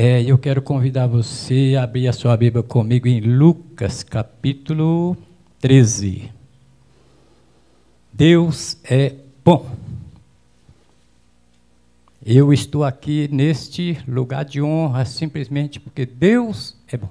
É, 0.00 0.22
eu 0.22 0.38
quero 0.38 0.62
convidar 0.62 1.08
você 1.08 1.74
a 1.76 1.82
abrir 1.82 2.06
a 2.06 2.12
sua 2.12 2.36
Bíblia 2.36 2.62
comigo 2.62 3.08
em 3.08 3.18
Lucas, 3.18 4.04
capítulo 4.04 5.16
13. 5.58 6.30
Deus 8.12 8.78
é 8.84 9.16
bom. 9.44 9.68
Eu 12.24 12.52
estou 12.52 12.84
aqui 12.84 13.26
neste 13.32 13.98
lugar 14.06 14.44
de 14.44 14.62
honra 14.62 15.04
simplesmente 15.04 15.80
porque 15.80 16.06
Deus 16.06 16.76
é 16.86 16.96
bom. 16.96 17.10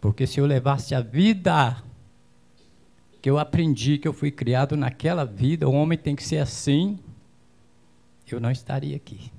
Porque 0.00 0.26
se 0.26 0.40
eu 0.40 0.46
levasse 0.46 0.96
a 0.96 1.00
vida 1.00 1.80
que 3.20 3.30
eu 3.30 3.38
aprendi, 3.38 3.98
que 3.98 4.08
eu 4.08 4.12
fui 4.12 4.32
criado 4.32 4.76
naquela 4.76 5.24
vida, 5.24 5.68
o 5.68 5.72
homem 5.72 5.96
tem 5.96 6.16
que 6.16 6.24
ser 6.24 6.38
assim, 6.38 6.98
eu 8.34 8.40
não 8.40 8.50
estaria 8.50 8.96
aqui. 8.96 9.32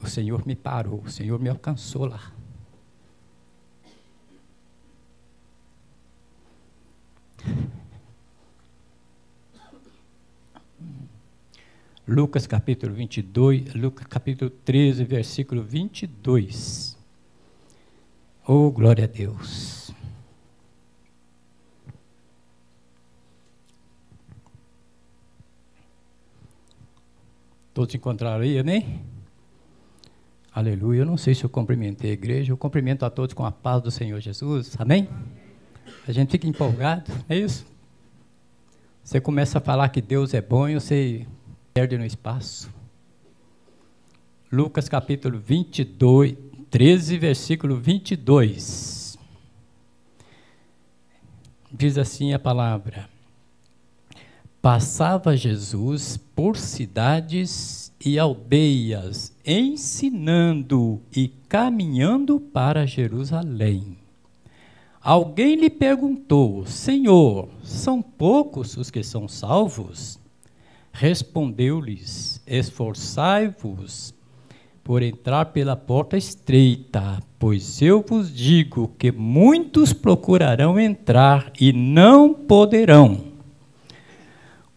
O 0.00 0.06
Senhor 0.06 0.46
me 0.46 0.54
parou, 0.54 1.00
o 1.00 1.10
Senhor 1.10 1.38
me 1.40 1.48
alcançou 1.48 2.06
lá. 2.06 2.32
Lucas 12.06 12.46
capítulo 12.46 12.94
22, 12.94 13.74
Lucas 13.74 14.06
capítulo 14.06 14.48
13, 14.48 15.02
versículo 15.02 15.62
22. 15.62 16.96
Oh, 18.46 18.70
glória 18.70 19.04
a 19.04 19.08
Deus. 19.08 19.85
Todos 27.76 27.94
encontraram 27.94 28.42
aí, 28.42 28.58
amém? 28.58 29.02
Aleluia. 30.50 31.00
Eu 31.00 31.04
não 31.04 31.18
sei 31.18 31.34
se 31.34 31.44
eu 31.44 31.50
cumprimentei 31.50 32.08
a 32.08 32.14
igreja, 32.14 32.50
eu 32.50 32.56
cumprimento 32.56 33.04
a 33.04 33.10
todos 33.10 33.34
com 33.34 33.44
a 33.44 33.52
paz 33.52 33.82
do 33.82 33.90
Senhor 33.90 34.18
Jesus, 34.18 34.74
amém? 34.78 35.06
A 36.08 36.10
gente 36.10 36.30
fica 36.30 36.46
empolgado, 36.46 37.12
é 37.28 37.36
isso? 37.36 37.66
Você 39.04 39.20
começa 39.20 39.58
a 39.58 39.60
falar 39.60 39.90
que 39.90 40.00
Deus 40.00 40.32
é 40.32 40.40
bom 40.40 40.66
e 40.66 40.74
você 40.76 41.26
perde 41.74 41.98
no 41.98 42.06
espaço. 42.06 42.70
Lucas 44.50 44.88
capítulo 44.88 45.38
22, 45.38 46.34
13, 46.70 47.18
versículo 47.18 47.76
22. 47.76 49.18
Diz 51.70 51.98
assim 51.98 52.32
a 52.32 52.38
palavra: 52.38 53.06
Passava 54.66 55.36
Jesus 55.36 56.16
por 56.34 56.56
cidades 56.56 57.92
e 58.04 58.18
aldeias, 58.18 59.32
ensinando 59.46 61.00
e 61.16 61.28
caminhando 61.48 62.40
para 62.40 62.84
Jerusalém. 62.84 63.96
Alguém 65.00 65.54
lhe 65.54 65.70
perguntou: 65.70 66.66
Senhor, 66.66 67.48
são 67.62 68.02
poucos 68.02 68.76
os 68.76 68.90
que 68.90 69.04
são 69.04 69.28
salvos? 69.28 70.18
Respondeu-lhes: 70.92 72.42
Esforçai-vos 72.44 74.12
por 74.82 75.00
entrar 75.00 75.44
pela 75.44 75.76
porta 75.76 76.16
estreita, 76.16 77.22
pois 77.38 77.80
eu 77.80 78.04
vos 78.04 78.34
digo 78.34 78.90
que 78.98 79.12
muitos 79.12 79.92
procurarão 79.92 80.76
entrar 80.76 81.52
e 81.60 81.72
não 81.72 82.34
poderão. 82.34 83.35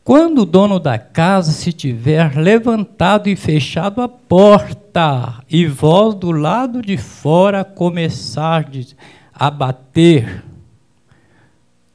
Quando 0.10 0.40
o 0.40 0.46
dono 0.46 0.80
da 0.80 0.98
casa 0.98 1.52
se 1.52 1.72
tiver 1.72 2.36
levantado 2.36 3.30
e 3.30 3.36
fechado 3.36 4.02
a 4.02 4.10
porta, 4.10 5.44
e 5.48 5.68
vós 5.68 6.16
do 6.16 6.32
lado 6.32 6.82
de 6.82 6.98
fora 6.98 7.64
começardes 7.64 8.96
a 9.32 9.52
bater, 9.52 10.44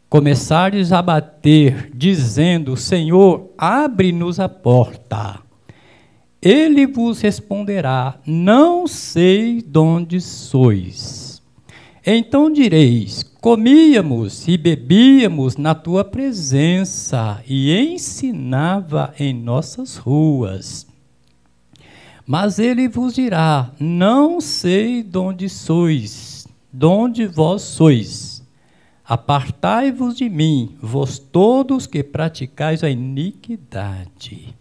começardes 0.09 0.93
a 0.93 1.03
bater, 1.03 1.91
dizendo: 1.93 2.77
Senhor, 2.77 3.51
abre-nos 3.59 4.39
a 4.39 4.49
porta. 4.49 5.41
Ele 6.41 6.87
vos 6.87 7.21
responderá: 7.21 8.21
Não 8.25 8.87
sei 8.87 9.61
de 9.61 9.79
onde 9.81 10.21
sois. 10.21 11.43
Então 12.07 12.49
direis: 12.49 13.25
Comíamos 13.45 14.49
e 14.49 14.57
bebíamos 14.57 15.59
na 15.59 15.75
tua 15.75 16.03
presença 16.03 17.43
e 17.47 17.77
ensinava 17.79 19.13
em 19.21 19.35
nossas 19.35 19.99
ruas. 19.99 20.87
Mas 22.27 22.59
ele 22.59 22.89
vos 22.89 23.13
dirá: 23.13 23.71
Não 23.79 24.41
sei 24.41 25.03
de 25.03 25.19
onde 25.19 25.51
sois, 25.51 26.49
de 26.73 26.87
onde 26.87 27.27
vós 27.27 27.61
sois. 27.61 28.43
Apartai-vos 29.05 30.17
de 30.17 30.31
mim, 30.31 30.75
vós 30.81 31.19
todos 31.19 31.87
que 31.87 32.03
praticais 32.03 32.83
a 32.83 32.89
iniquidade. 32.89 34.57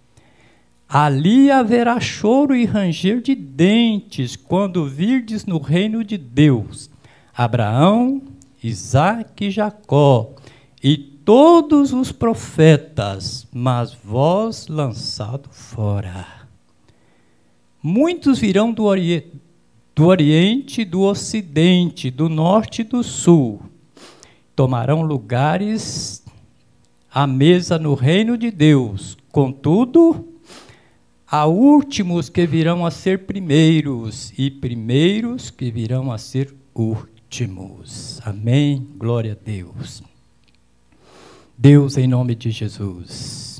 Ali 0.89 1.49
haverá 1.49 2.01
choro 2.01 2.53
e 2.53 2.65
ranger 2.65 3.21
de 3.21 3.33
dentes 3.33 4.35
quando 4.35 4.85
virdes 4.85 5.45
no 5.45 5.57
reino 5.57 6.03
de 6.03 6.17
Deus 6.17 6.91
Abraão, 7.35 8.21
Isaac 8.63 9.45
e 9.45 9.51
Jacó, 9.51 10.33
e 10.81 10.97
todos 10.97 11.91
os 11.91 12.11
profetas, 12.11 13.45
mas 13.53 13.93
vós 13.93 14.67
lançado 14.67 15.49
fora. 15.49 16.25
Muitos 17.81 18.39
virão 18.39 18.71
do, 18.71 18.85
ori 18.85 19.31
do 19.93 20.05
Oriente, 20.05 20.85
do 20.85 21.01
Ocidente, 21.01 22.09
do 22.09 22.29
Norte 22.29 22.81
e 22.81 22.85
do 22.85 23.03
Sul. 23.03 23.61
Tomarão 24.55 25.01
lugares 25.01 26.23
à 27.11 27.27
mesa 27.27 27.77
no 27.77 27.93
reino 27.93 28.37
de 28.37 28.49
Deus. 28.49 29.17
Contudo, 29.31 30.27
há 31.27 31.45
últimos 31.45 32.29
que 32.29 32.45
virão 32.45 32.85
a 32.85 32.91
ser 32.91 33.25
primeiros, 33.25 34.31
e 34.37 34.49
primeiros 34.49 35.49
que 35.49 35.69
virão 35.69 36.11
a 36.11 36.17
ser 36.17 36.55
últimos 36.73 37.12
últimos. 37.33 38.21
Amém. 38.23 38.87
Glória 38.95 39.31
a 39.31 39.35
Deus. 39.43 40.03
Deus, 41.57 41.97
em 41.97 42.07
nome 42.07 42.35
de 42.35 42.51
Jesus, 42.51 43.59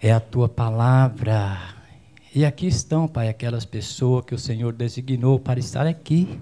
é 0.00 0.10
a 0.10 0.18
tua 0.18 0.48
palavra. 0.48 1.58
E 2.34 2.42
aqui 2.42 2.66
estão, 2.66 3.06
Pai, 3.06 3.28
aquelas 3.28 3.66
pessoas 3.66 4.24
que 4.24 4.34
o 4.34 4.38
Senhor 4.38 4.72
designou 4.72 5.38
para 5.38 5.60
estar 5.60 5.86
aqui, 5.86 6.40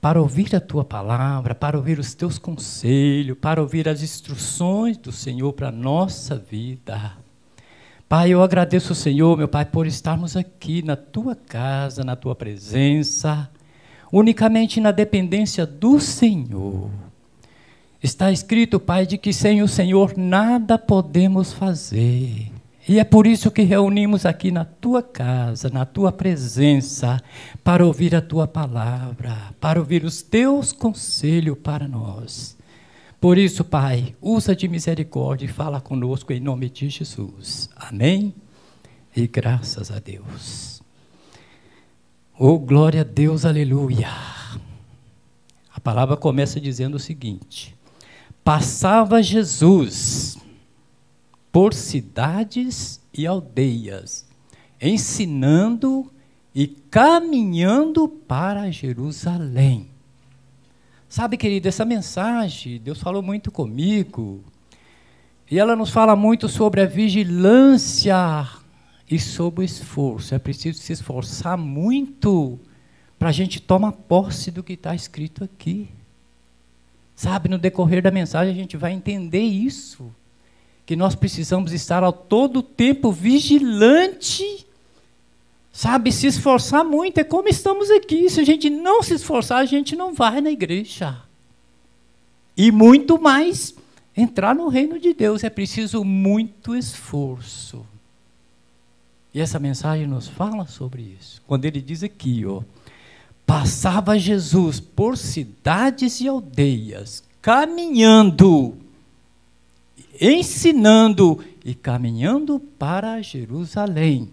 para 0.00 0.20
ouvir 0.20 0.56
a 0.56 0.60
tua 0.60 0.84
palavra, 0.84 1.54
para 1.54 1.76
ouvir 1.76 2.00
os 2.00 2.14
teus 2.14 2.36
conselhos, 2.36 3.38
para 3.40 3.60
ouvir 3.60 3.88
as 3.88 4.02
instruções 4.02 4.96
do 4.96 5.12
Senhor 5.12 5.52
para 5.52 5.68
a 5.68 5.72
nossa 5.72 6.36
vida. 6.36 7.12
Pai, 8.08 8.30
eu 8.30 8.42
agradeço 8.42 8.92
o 8.92 8.96
Senhor, 8.96 9.38
meu 9.38 9.46
Pai, 9.46 9.64
por 9.64 9.86
estarmos 9.86 10.36
aqui 10.36 10.82
na 10.82 10.96
tua 10.96 11.36
casa, 11.36 12.02
na 12.02 12.16
tua 12.16 12.34
presença 12.34 13.48
unicamente 14.12 14.80
na 14.80 14.90
dependência 14.90 15.66
do 15.66 16.00
Senhor. 16.00 16.90
Está 18.02 18.30
escrito, 18.30 18.78
Pai, 18.78 19.06
de 19.06 19.18
que 19.18 19.32
sem 19.32 19.62
o 19.62 19.68
Senhor 19.68 20.16
nada 20.16 20.78
podemos 20.78 21.52
fazer. 21.52 22.52
E 22.88 22.98
é 22.98 23.04
por 23.04 23.26
isso 23.26 23.50
que 23.50 23.62
reunimos 23.62 24.24
aqui 24.24 24.50
na 24.50 24.64
tua 24.64 25.02
casa, 25.02 25.68
na 25.68 25.84
tua 25.84 26.10
presença, 26.10 27.20
para 27.62 27.84
ouvir 27.84 28.14
a 28.16 28.22
tua 28.22 28.46
palavra, 28.48 29.36
para 29.60 29.78
ouvir 29.78 30.04
os 30.04 30.22
teus 30.22 30.72
conselhos 30.72 31.58
para 31.58 31.86
nós. 31.86 32.56
Por 33.20 33.36
isso, 33.36 33.64
Pai, 33.64 34.14
usa 34.22 34.56
de 34.56 34.68
misericórdia 34.68 35.44
e 35.44 35.48
fala 35.48 35.80
conosco 35.80 36.32
em 36.32 36.40
nome 36.40 36.70
de 36.70 36.88
Jesus. 36.88 37.68
Amém? 37.76 38.32
E 39.14 39.26
graças 39.26 39.90
a 39.90 39.98
Deus. 39.98 40.77
Oh, 42.40 42.56
glória 42.56 43.00
a 43.00 43.04
Deus, 43.04 43.44
aleluia. 43.44 44.06
A 45.74 45.80
palavra 45.80 46.16
começa 46.16 46.60
dizendo 46.60 46.94
o 46.94 47.00
seguinte: 47.00 47.74
Passava 48.44 49.20
Jesus 49.20 50.38
por 51.50 51.74
cidades 51.74 53.00
e 53.12 53.26
aldeias, 53.26 54.24
ensinando 54.80 56.08
e 56.54 56.68
caminhando 56.68 58.06
para 58.06 58.70
Jerusalém. 58.70 59.88
Sabe, 61.08 61.36
querido, 61.36 61.66
essa 61.66 61.84
mensagem, 61.84 62.78
Deus 62.78 63.00
falou 63.00 63.20
muito 63.20 63.50
comigo, 63.50 64.44
e 65.50 65.58
ela 65.58 65.74
nos 65.74 65.90
fala 65.90 66.14
muito 66.14 66.48
sobre 66.48 66.82
a 66.82 66.86
vigilância 66.86 68.14
e 69.10 69.18
sob 69.18 69.60
o 69.60 69.64
esforço. 69.64 70.34
É 70.34 70.38
preciso 70.38 70.78
se 70.80 70.92
esforçar 70.92 71.56
muito 71.56 72.58
para 73.18 73.30
a 73.30 73.32
gente 73.32 73.60
tomar 73.60 73.92
posse 73.92 74.50
do 74.50 74.62
que 74.62 74.74
está 74.74 74.94
escrito 74.94 75.44
aqui. 75.44 75.88
Sabe, 77.16 77.48
no 77.48 77.58
decorrer 77.58 78.00
da 78.02 78.10
mensagem 78.10 78.52
a 78.52 78.56
gente 78.56 78.76
vai 78.76 78.92
entender 78.92 79.42
isso. 79.42 80.12
que 80.86 80.96
nós 80.96 81.14
precisamos 81.14 81.74
estar 81.74 82.02
ao 82.02 82.14
todo 82.14 82.62
tempo 82.62 83.12
vigilante, 83.12 84.66
sabe, 85.70 86.10
se 86.10 86.26
esforçar 86.26 86.82
muito. 86.82 87.18
É 87.18 87.24
como 87.24 87.46
estamos 87.46 87.90
aqui. 87.90 88.30
Se 88.30 88.40
a 88.40 88.44
gente 88.44 88.70
não 88.70 89.02
se 89.02 89.12
esforçar, 89.12 89.58
a 89.58 89.66
gente 89.66 89.94
não 89.94 90.14
vai 90.14 90.40
na 90.40 90.50
igreja. 90.50 91.20
E 92.56 92.72
muito 92.72 93.20
mais, 93.20 93.74
entrar 94.16 94.54
no 94.54 94.68
reino 94.68 94.98
de 94.98 95.12
Deus 95.12 95.44
é 95.44 95.50
preciso 95.50 96.02
muito 96.02 96.74
esforço. 96.74 97.84
E 99.32 99.40
essa 99.40 99.58
mensagem 99.58 100.06
nos 100.06 100.26
fala 100.26 100.66
sobre 100.66 101.02
isso. 101.20 101.42
Quando 101.46 101.64
ele 101.64 101.80
diz 101.80 102.02
aqui, 102.02 102.44
ó, 102.46 102.62
passava 103.46 104.18
Jesus 104.18 104.80
por 104.80 105.16
cidades 105.16 106.20
e 106.20 106.28
aldeias, 106.28 107.22
caminhando, 107.40 108.76
ensinando 110.20 111.44
e 111.64 111.74
caminhando 111.74 112.58
para 112.58 113.22
Jerusalém. 113.22 114.30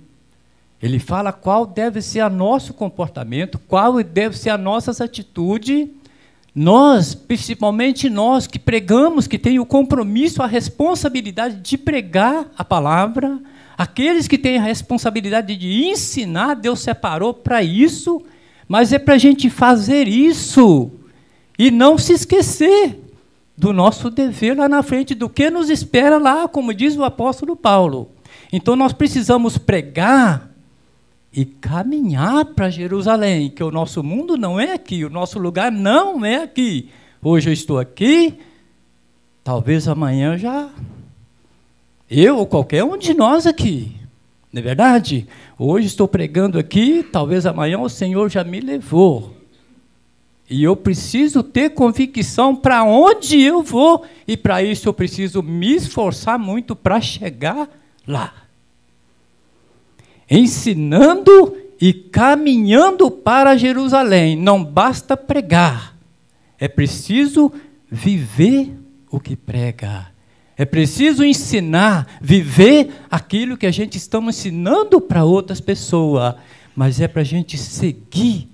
Ele 0.81 0.99
fala 0.99 1.31
qual 1.31 1.65
deve 1.65 2.01
ser 2.01 2.21
o 2.21 2.29
nosso 2.29 2.73
comportamento, 2.73 3.57
qual 3.57 4.01
deve 4.03 4.37
ser 4.37 4.49
a 4.49 4.57
nossa 4.57 5.03
atitude. 5.03 5.89
Nós, 6.53 7.15
principalmente 7.15 8.09
nós 8.09 8.47
que 8.47 8.59
pregamos, 8.59 9.27
que 9.27 9.39
tem 9.39 9.59
o 9.59 9.65
compromisso, 9.65 10.43
a 10.43 10.47
responsabilidade 10.47 11.55
de 11.57 11.77
pregar 11.77 12.47
a 12.57 12.63
palavra, 12.63 13.39
aqueles 13.77 14.27
que 14.27 14.37
têm 14.37 14.57
a 14.57 14.63
responsabilidade 14.63 15.55
de 15.55 15.85
ensinar, 15.85 16.55
Deus 16.55 16.79
separou 16.81 17.33
para 17.33 17.63
isso 17.63 18.23
mas 18.67 18.91
é 18.91 18.99
para 18.99 19.15
a 19.15 19.17
gente 19.17 19.49
fazer 19.49 20.07
isso 20.07 20.91
e 21.57 21.69
não 21.69 21.97
se 21.97 22.13
esquecer 22.13 22.99
do 23.55 23.71
nosso 23.71 24.09
dever 24.09 24.57
lá 24.57 24.67
na 24.67 24.83
frente, 24.83 25.15
do 25.15 25.29
que 25.29 25.49
nos 25.49 25.69
espera 25.69 26.17
lá, 26.17 26.47
como 26.47 26.73
diz 26.73 26.97
o 26.97 27.03
apóstolo 27.03 27.55
Paulo. 27.55 28.09
Então 28.51 28.75
nós 28.75 28.91
precisamos 28.91 29.57
pregar 29.57 30.51
e 31.31 31.45
caminhar 31.45 32.45
para 32.45 32.69
Jerusalém, 32.69 33.49
que 33.49 33.63
o 33.63 33.71
nosso 33.71 34.03
mundo 34.03 34.37
não 34.37 34.59
é 34.59 34.73
aqui, 34.73 35.05
o 35.05 35.09
nosso 35.09 35.37
lugar 35.39 35.71
não 35.71 36.25
é 36.25 36.43
aqui. 36.43 36.89
Hoje 37.21 37.49
eu 37.49 37.53
estou 37.53 37.79
aqui, 37.79 38.37
talvez 39.43 39.87
amanhã 39.87 40.37
já. 40.37 40.69
Eu 42.09 42.37
ou 42.37 42.45
qualquer 42.45 42.83
um 42.83 42.97
de 42.97 43.13
nós 43.13 43.47
aqui. 43.47 43.95
Não 44.51 44.59
é 44.59 44.63
verdade? 44.63 45.27
Hoje 45.57 45.87
estou 45.87 46.07
pregando 46.07 46.57
aqui, 46.57 47.03
talvez 47.03 47.45
amanhã 47.45 47.79
o 47.79 47.89
Senhor 47.89 48.29
já 48.29 48.43
me 48.43 48.59
levou. 48.59 49.35
E 50.49 50.63
eu 50.63 50.75
preciso 50.75 51.41
ter 51.41 51.71
convicção 51.71 52.55
para 52.55 52.83
onde 52.83 53.41
eu 53.41 53.63
vou, 53.63 54.05
e 54.27 54.37
para 54.37 54.61
isso 54.61 54.87
eu 54.87 54.93
preciso 54.93 55.41
me 55.41 55.73
esforçar 55.73 56.37
muito 56.37 56.75
para 56.75 57.01
chegar 57.01 57.67
lá. 58.07 58.33
Ensinando 60.29 61.57
e 61.81 61.91
caminhando 61.91 63.09
para 63.09 63.57
Jerusalém. 63.57 64.35
Não 64.35 64.63
basta 64.63 65.17
pregar, 65.17 65.97
é 66.59 66.67
preciso 66.67 67.51
viver 67.89 68.71
o 69.09 69.19
que 69.19 69.35
prega. 69.35 70.14
É 70.57 70.63
preciso 70.63 71.23
ensinar, 71.23 72.19
viver 72.21 72.89
aquilo 73.11 73.57
que 73.57 73.65
a 73.65 73.71
gente 73.71 73.97
está 73.97 74.19
ensinando 74.19 75.01
para 75.01 75.25
outras 75.25 75.59
pessoas, 75.59 76.35
mas 76.75 77.01
é 77.01 77.07
para 77.07 77.21
a 77.21 77.25
gente 77.25 77.57
seguir 77.57 78.49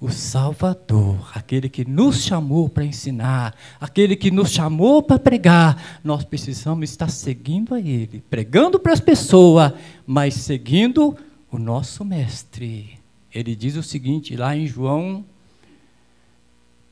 o 0.00 0.10
Salvador, 0.10 1.30
aquele 1.34 1.68
que 1.68 1.88
nos 1.88 2.24
chamou 2.24 2.68
para 2.68 2.84
ensinar, 2.84 3.54
aquele 3.80 4.16
que 4.16 4.30
nos 4.30 4.50
chamou 4.50 5.02
para 5.02 5.18
pregar. 5.18 6.00
Nós 6.02 6.24
precisamos 6.24 6.90
estar 6.90 7.08
seguindo 7.08 7.74
a 7.74 7.80
Ele, 7.80 8.22
pregando 8.28 8.78
para 8.78 8.92
as 8.92 9.00
pessoas, 9.00 9.72
mas 10.06 10.34
seguindo 10.34 11.16
o 11.50 11.58
nosso 11.58 12.04
Mestre. 12.04 12.98
Ele 13.32 13.56
diz 13.56 13.76
o 13.76 13.82
seguinte 13.82 14.36
lá 14.36 14.56
em 14.56 14.66
João 14.66 15.24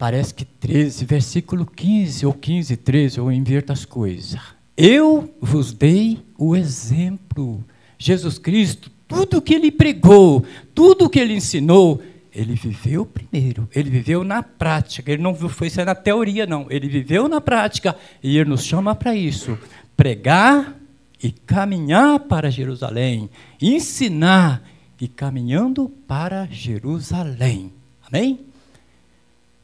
parece 0.02 0.34
que 0.34 0.44
13, 0.44 1.04
versículo 1.04 1.64
15 1.64 2.26
ou 2.26 2.32
15, 2.32 2.76
13, 2.76 3.18
eu 3.18 3.30
inverto 3.30 3.72
as 3.72 3.84
coisas. 3.84 4.36
Eu 4.76 5.32
vos 5.40 5.72
dei 5.72 6.18
o 6.36 6.56
exemplo. 6.56 7.64
Jesus 7.96 8.36
Cristo, 8.36 8.90
tudo 9.06 9.40
que 9.40 9.54
ele 9.54 9.70
pregou, 9.70 10.44
tudo 10.74 11.08
que 11.08 11.20
ele 11.20 11.34
ensinou, 11.34 12.02
ele 12.34 12.56
viveu 12.56 13.06
primeiro, 13.06 13.68
ele 13.72 13.90
viveu 13.90 14.24
na 14.24 14.42
prática, 14.42 15.12
ele 15.12 15.22
não 15.22 15.36
foi 15.36 15.70
só 15.70 15.84
na 15.84 15.94
teoria, 15.94 16.46
não, 16.46 16.66
ele 16.68 16.88
viveu 16.88 17.28
na 17.28 17.40
prática 17.40 17.94
e 18.20 18.36
ele 18.36 18.50
nos 18.50 18.64
chama 18.64 18.96
para 18.96 19.14
isso: 19.14 19.56
pregar 19.96 20.76
e 21.22 21.30
caminhar 21.30 22.18
para 22.18 22.50
Jerusalém, 22.50 23.30
ensinar 23.60 24.68
e 25.00 25.06
caminhando 25.06 25.88
para 26.08 26.48
Jerusalém. 26.50 27.72
Amém? 28.04 28.40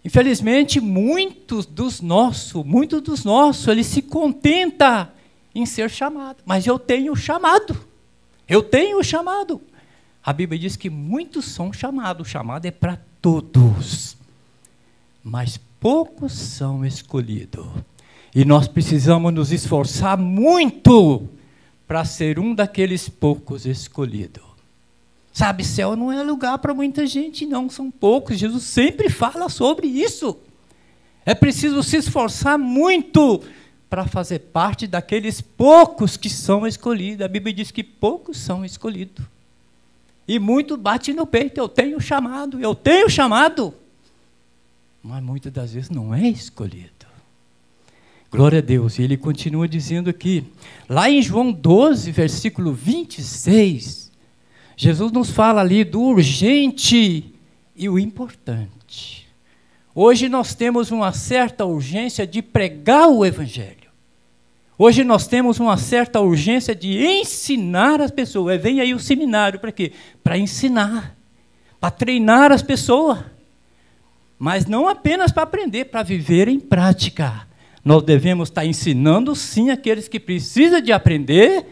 Infelizmente, 0.08 0.81
muitos 0.81 1.66
dos 1.66 2.00
nossos, 2.00 2.64
muitos 2.64 3.02
dos 3.02 3.26
nossos, 3.26 3.69
ele 3.69 3.84
se 3.84 4.00
contenta 4.00 5.12
em 5.55 5.66
ser 5.66 5.90
chamado. 5.90 6.38
Mas 6.46 6.66
eu 6.66 6.78
tenho 6.78 7.14
chamado. 7.14 7.78
Eu 8.49 8.62
tenho 8.62 9.05
chamado. 9.05 9.60
A 10.25 10.32
Bíblia 10.32 10.58
diz 10.58 10.76
que 10.76 10.88
muitos 10.88 11.44
são 11.44 11.75
chamados. 11.75 12.26
O 12.26 12.31
chamado 12.31 12.64
é 12.64 12.70
para 12.70 12.99
todos. 13.20 14.16
Mas 15.22 15.60
poucos 15.78 16.32
são 16.32 16.87
escolhidos. 16.87 17.66
E 18.34 18.46
nós 18.46 18.66
precisamos 18.66 19.31
nos 19.31 19.52
esforçar 19.52 20.16
muito 20.16 21.28
para 21.87 22.02
ser 22.06 22.38
um 22.38 22.55
daqueles 22.55 23.10
poucos 23.10 23.66
escolhidos. 23.66 24.48
Sabe, 25.38 25.64
céu 25.64 25.94
não 25.94 26.11
é 26.11 26.20
lugar 26.20 26.58
para 26.58 26.75
muita 26.75 27.06
gente, 27.06 27.46
não, 27.46 27.70
são 27.70 27.93
poucos. 27.93 28.37
Jesus 28.37 28.64
sempre 28.64 29.08
fala 29.08 29.49
sobre 29.49 29.87
isso. 29.87 30.37
É 31.25 31.32
preciso 31.32 31.81
se 31.81 31.96
esforçar 31.96 32.58
muito 32.58 33.40
para 33.88 34.05
fazer 34.05 34.40
parte 34.40 34.85
daqueles 34.88 35.40
poucos 35.40 36.17
que 36.17 36.29
são 36.29 36.67
escolhidos. 36.67 37.25
A 37.25 37.29
Bíblia 37.29 37.55
diz 37.55 37.70
que 37.70 37.85
poucos 37.85 38.37
são 38.37 38.64
escolhidos. 38.64 39.25
E 40.26 40.40
muito 40.40 40.76
bate 40.76 41.12
no 41.12 41.25
peito, 41.25 41.56
eu 41.58 41.69
tenho 41.69 42.00
chamado, 42.00 42.58
eu 42.58 42.75
tenho 42.75 43.08
chamado. 43.08 43.73
Mas 45.00 45.23
muitas 45.23 45.52
das 45.52 45.73
vezes 45.73 45.88
não 45.88 46.12
é 46.12 46.29
escolhido. 46.29 47.06
Glória 48.29 48.58
a 48.58 48.62
Deus. 48.62 48.99
E 48.99 49.02
ele 49.02 49.17
continua 49.17 49.69
dizendo 49.69 50.11
aqui, 50.11 50.43
lá 50.88 51.08
em 51.08 51.23
João 51.23 51.52
12, 51.52 52.11
versículo 52.11 52.73
26, 52.73 54.07
Jesus 54.81 55.11
nos 55.11 55.32
fala 55.32 55.61
ali 55.61 55.82
do 55.82 56.01
urgente 56.01 57.35
e 57.75 57.89
o 57.89 57.99
importante. 57.99 59.27
Hoje 59.93 60.29
nós 60.29 60.55
temos 60.55 60.93
uma 60.93 61.13
certa 61.13 61.65
urgência 61.65 62.25
de 62.25 62.41
pregar 62.41 63.08
o 63.08 63.27
Evangelho. 63.27 63.91
Hoje 64.79 65.03
nós 65.03 65.27
temos 65.27 65.58
uma 65.58 65.77
certa 65.77 66.20
urgência 66.20 66.77
de 66.77 67.05
ensinar 67.05 68.01
as 68.01 68.13
pessoas. 68.13 68.63
Vem 68.63 68.81
aí 68.81 68.94
o 68.94 69.01
seminário 69.01 69.58
para 69.58 69.73
quê? 69.73 69.91
Para 70.23 70.39
ensinar, 70.39 71.17
para 71.81 71.91
treinar 71.91 72.53
as 72.53 72.63
pessoas. 72.63 73.19
Mas 74.39 74.65
não 74.65 74.89
apenas 74.89 75.32
para 75.32 75.43
aprender, 75.43 75.87
para 75.87 76.05
viver 76.05 76.47
em 76.47 76.61
prática. 76.61 77.49
Nós 77.85 78.05
devemos 78.05 78.49
estar 78.49 78.65
ensinando 78.65 79.35
sim 79.35 79.70
aqueles 79.70 80.06
que 80.06 80.20
precisam 80.20 80.81
de 80.81 80.93
aprender, 80.93 81.67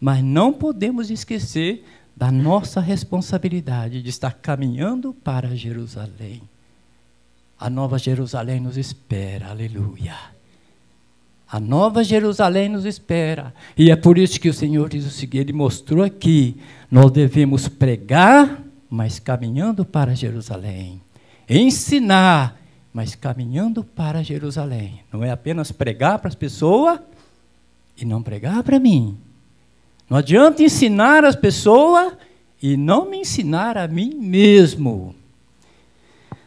mas 0.00 0.22
não 0.22 0.52
podemos 0.52 1.10
esquecer 1.10 1.82
da 2.16 2.30
nossa 2.30 2.80
responsabilidade 2.80 4.02
de 4.02 4.08
estar 4.10 4.32
caminhando 4.34 5.12
para 5.12 5.56
Jerusalém. 5.56 6.42
A 7.58 7.70
nova 7.70 7.98
Jerusalém 7.98 8.60
nos 8.60 8.76
espera, 8.76 9.48
aleluia. 9.48 10.14
A 11.52 11.60
nova 11.60 12.02
Jerusalém 12.02 12.68
nos 12.68 12.84
espera. 12.86 13.54
E 13.76 13.90
é 13.90 13.96
por 13.96 14.16
isso 14.16 14.40
que 14.40 14.48
o 14.48 14.54
Senhor 14.54 14.88
diz 14.88 15.04
o 15.04 15.10
seguinte: 15.10 15.42
Ele 15.42 15.52
mostrou 15.52 16.02
aqui, 16.02 16.56
nós 16.90 17.10
devemos 17.10 17.68
pregar, 17.68 18.62
mas 18.88 19.18
caminhando 19.18 19.84
para 19.84 20.14
Jerusalém. 20.14 21.00
Ensinar, 21.48 22.58
mas 22.92 23.14
caminhando 23.14 23.84
para 23.84 24.22
Jerusalém. 24.22 25.00
Não 25.12 25.22
é 25.22 25.30
apenas 25.30 25.70
pregar 25.70 26.18
para 26.18 26.28
as 26.28 26.34
pessoas 26.34 27.00
e 27.96 28.04
não 28.04 28.22
pregar 28.22 28.62
para 28.62 28.80
mim, 28.80 29.18
não 30.12 30.18
adianta 30.18 30.62
ensinar 30.62 31.24
as 31.24 31.34
pessoas 31.34 32.12
e 32.62 32.76
não 32.76 33.08
me 33.08 33.20
ensinar 33.20 33.78
a 33.78 33.88
mim 33.88 34.12
mesmo. 34.14 35.14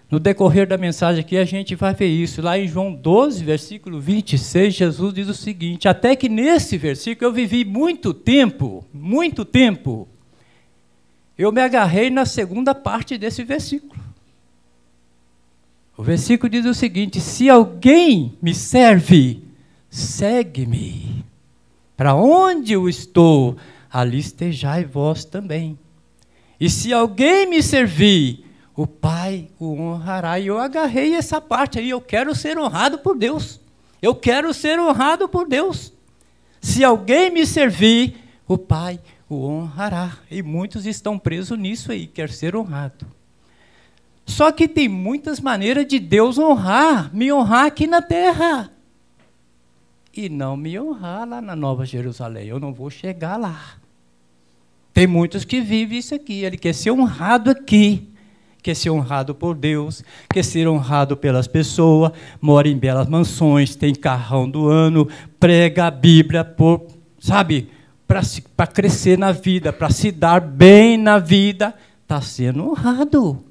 No 0.07 0.19
decorrer 0.19 0.67
da 0.67 0.77
mensagem 0.77 1.21
aqui, 1.21 1.35
a 1.35 1.45
gente 1.45 1.73
vai 1.73 1.91
ver 1.95 2.05
isso. 2.05 2.43
Lá 2.43 2.59
em 2.59 2.67
João 2.67 2.93
12, 2.93 3.43
versículo 3.43 3.99
26, 3.99 4.71
Jesus 4.71 5.13
diz 5.15 5.27
o 5.27 5.33
seguinte: 5.33 5.87
Até 5.87 6.15
que 6.15 6.29
nesse 6.29 6.77
versículo 6.77 7.31
eu 7.31 7.33
vivi 7.33 7.65
muito 7.65 8.13
tempo, 8.13 8.85
muito 8.93 9.43
tempo, 9.43 10.07
eu 11.35 11.51
me 11.51 11.59
agarrei 11.59 12.11
na 12.11 12.23
segunda 12.23 12.75
parte 12.75 13.17
desse 13.17 13.43
versículo. 13.43 13.99
O 15.97 16.03
versículo 16.03 16.51
diz 16.51 16.67
o 16.67 16.73
seguinte: 16.75 17.19
Se 17.19 17.49
alguém 17.49 18.37
me 18.39 18.53
serve, 18.53 19.41
segue-me. 19.89 21.25
Para 21.95 22.15
onde 22.15 22.73
eu 22.73 22.89
estou, 22.89 23.57
ali 23.91 24.19
estejai 24.19 24.83
vós 24.83 25.23
também. 25.23 25.77
E 26.59 26.69
se 26.69 26.93
alguém 26.93 27.47
me 27.47 27.61
servir, 27.61 28.45
o 28.75 28.85
Pai 28.85 29.47
o 29.59 29.73
honrará. 29.73 30.39
E 30.39 30.47
eu 30.47 30.57
agarrei 30.57 31.15
essa 31.15 31.39
parte 31.39 31.79
aí, 31.79 31.89
eu 31.89 32.01
quero 32.01 32.35
ser 32.35 32.57
honrado 32.57 32.99
por 32.99 33.17
Deus. 33.17 33.59
Eu 34.01 34.13
quero 34.13 34.53
ser 34.53 34.79
honrado 34.79 35.29
por 35.29 35.47
Deus. 35.47 35.93
Se 36.61 36.83
alguém 36.83 37.29
me 37.29 37.45
servir, 37.45 38.15
o 38.47 38.57
Pai 38.57 38.99
o 39.29 39.45
honrará. 39.45 40.17
E 40.29 40.43
muitos 40.43 40.85
estão 40.85 41.17
presos 41.17 41.57
nisso 41.57 41.91
aí, 41.91 42.07
quer 42.07 42.29
ser 42.29 42.55
honrado. 42.55 43.05
Só 44.25 44.51
que 44.51 44.67
tem 44.67 44.89
muitas 44.89 45.39
maneiras 45.39 45.85
de 45.87 45.99
Deus 45.99 46.37
honrar, 46.37 47.13
me 47.15 47.31
honrar 47.31 47.65
aqui 47.65 47.85
na 47.87 48.01
terra. 48.01 48.71
E 50.15 50.29
não 50.29 50.55
me 50.55 50.79
honrar 50.79 51.27
lá 51.27 51.41
na 51.41 51.55
Nova 51.55 51.85
Jerusalém. 51.85 52.47
Eu 52.47 52.59
não 52.59 52.73
vou 52.73 52.89
chegar 52.89 53.37
lá. 53.37 53.75
Tem 54.93 55.05
muitos 55.05 55.43
que 55.43 55.59
vivem 55.59 55.99
isso 55.99 56.15
aqui. 56.15 56.45
Ele 56.45 56.57
quer 56.57 56.73
ser 56.73 56.91
honrado 56.91 57.51
aqui. 57.51 58.07
Quer 58.63 58.75
ser 58.75 58.89
honrado 58.89 59.35
por 59.35 59.53
Deus, 59.53 60.03
quer 60.33 60.43
ser 60.43 60.67
honrado 60.67 61.15
pelas 61.15 61.47
pessoas, 61.47 62.11
mora 62.41 62.67
em 62.67 62.75
belas 62.75 63.07
mansões, 63.07 63.75
tem 63.75 63.93
carrão 63.93 64.49
do 64.49 64.67
ano, 64.67 65.07
prega 65.39 65.85
a 65.85 65.91
Bíblia 65.91 66.43
por, 66.43 66.87
sabe, 67.19 67.69
para 68.07 68.65
crescer 68.65 69.19
na 69.19 69.31
vida, 69.31 69.71
para 69.71 69.91
se 69.91 70.11
dar 70.11 70.41
bem 70.41 70.97
na 70.97 71.19
vida, 71.19 71.75
está 72.01 72.19
sendo 72.21 72.71
honrado. 72.71 73.43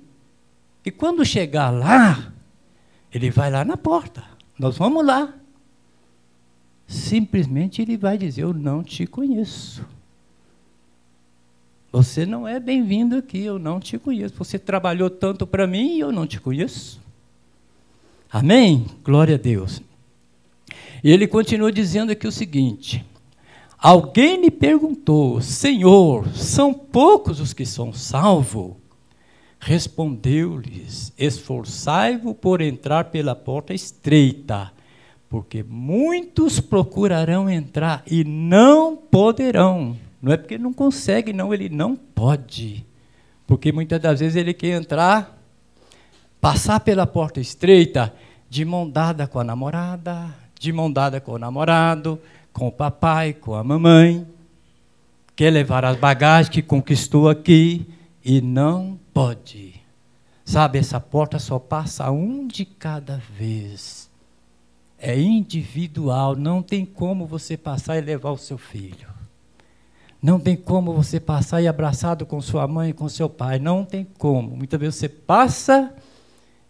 E 0.85 0.91
quando 0.91 1.25
chegar 1.25 1.71
lá, 1.71 2.33
ele 3.13 3.31
vai 3.31 3.53
lá 3.53 3.65
na 3.65 3.77
porta. 3.77 4.25
Nós 4.59 4.77
vamos 4.77 5.07
lá. 5.07 5.33
Simplesmente 6.87 7.83
ele 7.83 7.97
vai 7.97 8.19
dizer: 8.19 8.43
Eu 8.43 8.53
não 8.53 8.83
te 8.83 9.07
conheço. 9.07 9.85
Você 11.93 12.27
não 12.27 12.47
é 12.47 12.59
bem-vindo 12.59 13.17
aqui, 13.17 13.39
eu 13.45 13.59
não 13.59 13.79
te 13.79 13.99
conheço. 13.99 14.35
Você 14.37 14.59
trabalhou 14.59 15.09
tanto 15.09 15.47
para 15.47 15.67
mim 15.67 15.97
e 15.97 16.01
eu 16.01 16.11
não 16.11 16.27
te 16.27 16.41
conheço. 16.41 17.01
Amém? 18.31 18.87
Glória 19.05 19.37
a 19.37 19.39
Deus. 19.39 19.81
E 21.05 21.11
ele 21.13 21.29
continua 21.29 21.71
dizendo 21.71 22.11
aqui 22.11 22.27
o 22.27 22.33
seguinte: 22.33 23.05
Alguém 23.79 24.41
lhe 24.41 24.51
perguntou, 24.51 25.41
Senhor, 25.41 26.27
são 26.35 26.75
poucos 26.75 27.39
os 27.39 27.53
que 27.53 27.65
são 27.65 27.93
salvos? 27.93 28.73
Respondeu-lhes: 29.61 31.13
Esforçai-vos 31.17 32.35
por 32.41 32.61
entrar 32.61 33.05
pela 33.05 33.35
porta 33.35 33.73
estreita, 33.73 34.73
porque 35.35 35.65
muitos 35.65 36.61
procurarão 36.61 37.51
entrar 37.51 38.05
e 38.07 38.23
não 38.23 38.97
poderão. 38.97 39.97
Não 40.23 40.33
é 40.33 40.37
porque 40.37 40.57
não 40.57 40.73
consegue, 40.73 41.33
não, 41.33 41.53
ele 41.53 41.69
não 41.69 41.97
pode. 41.97 42.87
Porque 43.45 43.73
muitas 43.73 44.01
das 44.01 44.21
vezes 44.21 44.37
ele 44.37 44.55
quer 44.55 44.81
entrar, 44.81 45.37
passar 46.41 46.79
pela 46.79 47.05
porta 47.05 47.41
estreita, 47.41 48.15
de 48.49 48.65
mão 48.65 48.89
dada 48.89 49.27
com 49.27 49.41
a 49.41 49.43
namorada, 49.43 50.33
de 50.57 50.73
mão 50.73 50.89
dada 50.89 51.21
com 51.21 51.33
o 51.33 51.39
namorado, 51.39 52.17
com 52.53 52.69
o 52.69 52.73
papai, 52.73 53.33
com 53.33 53.57
a 53.57 53.65
mamãe, 53.65 54.25
quer 55.35 55.51
levar 55.51 55.85
as 55.85 55.97
bagagens 55.97 56.49
que 56.49 56.63
conquistou 56.63 57.29
aqui 57.29 57.85
e 58.25 58.41
não 58.41 58.97
pode. 59.13 59.75
Sabe, 60.45 60.79
essa 60.79 61.01
porta 61.01 61.41
só 61.41 61.59
passa 61.59 62.09
um 62.13 62.47
de 62.47 62.65
cada 62.65 63.21
vez. 63.37 64.04
É 65.07 65.21
individual, 65.21 66.35
não 66.35 66.63
tem 66.63 66.83
como 66.83 67.27
você 67.27 67.59
passar 67.59 67.99
e 67.99 68.01
levar 68.01 68.31
o 68.31 68.39
seu 68.39 68.57
filho. 68.57 69.07
Não 70.23 70.41
tem 70.41 70.57
como 70.57 70.95
você 70.95 71.21
passar 71.21 71.61
e 71.61 71.69
abraçado 71.69 72.25
com 72.25 72.41
sua 72.41 72.67
mãe 72.67 72.89
e 72.89 72.95
com 72.95 73.07
seu 73.07 73.29
pai. 73.29 73.59
Não 73.59 73.85
tem 73.85 74.03
como. 74.17 74.57
Muitas 74.57 74.81
vezes 74.81 74.95
você 74.95 75.07
passa 75.11 75.95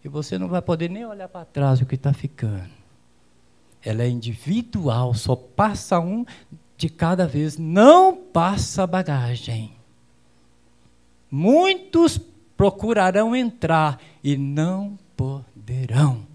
e 0.03 0.09
você 0.09 0.37
não 0.37 0.49
vai 0.49 0.61
poder 0.61 0.89
nem 0.89 1.05
olhar 1.05 1.29
para 1.29 1.45
trás 1.45 1.79
o 1.79 1.85
que 1.85 1.95
está 1.95 2.11
ficando. 2.11 2.67
Ela 3.81 4.03
é 4.03 4.09
individual, 4.09 5.13
só 5.13 5.33
passa 5.33 5.97
um 6.01 6.25
de 6.75 6.89
cada 6.89 7.25
vez. 7.25 7.57
Não 7.57 8.17
passa 8.17 8.85
bagagem. 8.85 9.71
Muitos 11.31 12.19
procurarão 12.57 13.33
entrar 13.33 13.97
e 14.21 14.35
não 14.35 14.99
poderão. 15.15 16.34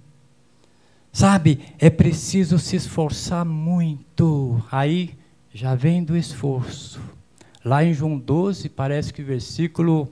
Sabe, 1.12 1.60
é 1.78 1.90
preciso 1.90 2.58
se 2.58 2.76
esforçar 2.76 3.44
muito. 3.44 4.62
Aí 4.70 5.10
já 5.52 5.74
vem 5.74 6.04
do 6.04 6.16
esforço. 6.16 7.00
Lá 7.64 7.84
em 7.84 7.92
João 7.92 8.16
12, 8.16 8.68
parece 8.68 9.12
que 9.12 9.20
o 9.20 9.26
versículo. 9.26 10.08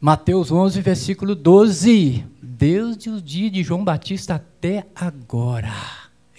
Mateus 0.00 0.50
11, 0.50 0.80
versículo 0.80 1.34
12. 1.34 2.24
Desde 2.42 3.10
o 3.10 3.22
dia 3.22 3.50
de 3.50 3.62
João 3.62 3.84
Batista 3.84 4.34
até 4.34 4.86
agora. 4.94 5.72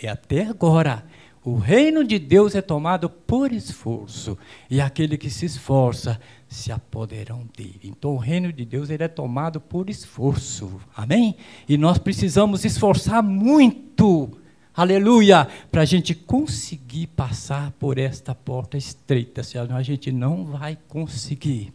É 0.02 0.10
até 0.10 0.46
agora 0.46 1.04
o 1.48 1.56
reino 1.56 2.04
de 2.04 2.20
Deus 2.20 2.56
é 2.56 2.62
tomado 2.62 3.10
por 3.10 3.54
esforço, 3.54 4.38
e 4.70 4.82
aquele 4.82 5.18
que 5.18 5.30
se 5.30 5.46
esforça 5.46 6.20
se 6.50 6.74
apoderarão 6.74 7.48
dele. 7.56 7.80
Então 7.86 8.16
o 8.16 8.18
reino 8.18 8.52
de 8.52 8.66
Deus 8.66 8.90
ele 8.90 9.06
é 9.06 9.08
tomado 9.08 9.62
por 9.62 9.90
esforço. 9.90 10.70
Amém? 10.94 11.38
E 11.66 11.78
nós 11.78 11.98
precisamos 12.00 12.66
esforçar 12.66 13.24
muito. 13.24 14.30
Aleluia! 14.76 15.48
Para 15.72 15.84
a 15.84 15.86
gente 15.86 16.14
conseguir 16.14 17.08
passar 17.08 17.72
por 17.80 17.98
esta 17.98 18.36
porta 18.36 18.78
estreita, 18.78 19.42
senão 19.42 19.78
a 19.78 19.84
gente 19.84 20.12
não 20.12 20.44
vai 20.44 20.78
conseguir. 20.90 21.72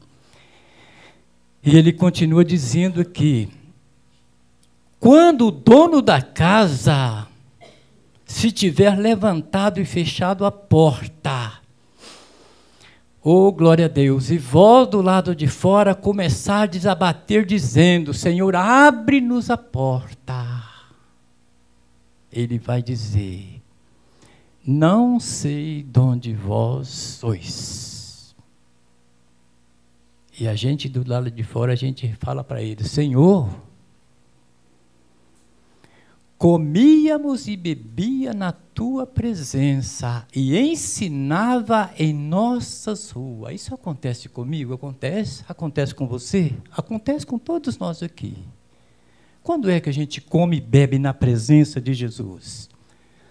E 1.65 1.79
ele 1.79 1.95
continua 1.95 2.45
dizendo 2.45 3.01
aqui: 3.01 3.49
quando 5.01 5.47
o 5.47 5.51
dono 5.51 6.03
da 6.03 6.21
casa 6.21 7.27
se 8.33 8.51
tiver 8.51 8.99
levantado 8.99 9.79
e 9.79 9.85
fechado 9.85 10.47
a 10.47 10.51
porta. 10.51 11.61
Oh, 13.23 13.53
glória 13.53 13.85
a 13.85 13.89
Deus! 13.89 14.31
E 14.31 14.39
vós 14.39 14.89
do 14.89 15.03
lado 15.03 15.37
de 15.37 15.47
fora 15.47 15.95
começardes 15.95 16.87
a 16.87 16.95
bater, 16.95 17.45
dizendo: 17.45 18.15
Senhor, 18.15 18.57
abre-nos 18.57 19.51
a 19.51 19.57
porta. 19.57 20.65
Ele 22.33 22.59
vai 22.59 22.83
dizer: 22.83 23.63
Não 24.67 25.21
sei 25.21 25.83
de 25.83 26.01
onde 26.01 26.35
vós 26.35 26.89
sois. 26.89 28.35
E 30.41 30.49
a 30.49 30.55
gente 30.55 30.89
do 30.89 31.09
lado 31.09 31.31
de 31.31 31.45
fora, 31.45 31.75
a 31.75 31.77
gente 31.77 32.13
fala 32.19 32.43
para 32.43 32.63
ele: 32.63 32.83
Senhor, 32.83 33.49
comíamos 36.43 37.47
e 37.47 37.57
bebia 37.57 38.35
na 38.35 38.51
tua 38.51 39.07
presença 39.07 40.27
e 40.35 40.59
ensinava 40.59 41.93
em 41.97 42.13
nossas 42.13 43.13
ruas. 43.13 43.55
Isso 43.55 43.73
acontece 43.73 44.29
comigo? 44.29 44.75
Acontece? 44.75 45.45
Acontece 45.49 45.95
com 45.95 46.09
você? 46.09 46.53
Acontece 46.73 47.25
com 47.25 47.39
todos 47.39 47.79
nós 47.79 48.03
aqui. 48.03 48.37
Quando 49.41 49.71
é 49.71 49.79
que 49.79 49.89
a 49.89 49.93
gente 49.93 50.21
come 50.21 50.57
e 50.57 50.61
bebe 50.61 50.99
na 50.99 51.15
presença 51.15 51.81
de 51.81 51.95
Jesus? 51.95 52.69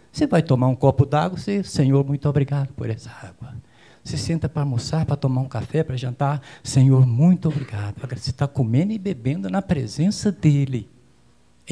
Você 0.10 0.26
vai 0.26 0.42
tomar 0.42 0.70
um 0.70 0.76
copo 0.76 1.06
d'água, 1.06 1.38
você, 1.38 1.66
Senhor, 1.66 2.06
muito 2.06 2.30
obrigado 2.30 2.72
por 2.76 2.90
essa 2.90 3.10
água. 3.10 3.54
Você 4.02 4.16
senta 4.16 4.48
para 4.48 4.62
almoçar, 4.62 5.06
para 5.06 5.18
tomar 5.18 5.42
um 5.42 5.50
café, 5.50 5.84
para 5.84 5.98
jantar, 5.98 6.42
Senhor, 6.64 7.06
muito 7.06 7.50
obrigado. 7.50 7.96
Você 8.18 8.30
está 8.30 8.48
comendo 8.48 8.94
e 8.94 8.98
bebendo 8.98 9.50
na 9.50 9.62
presença 9.62 10.32
dEle 10.32 10.90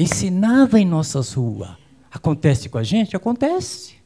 ensinava 0.02 0.80
em 0.80 0.86
nossas 0.86 1.34
ruas. 1.34 1.70
Acontece 2.10 2.68
com 2.68 2.78
a 2.78 2.82
gente? 2.82 3.14
Acontece. 3.14 4.00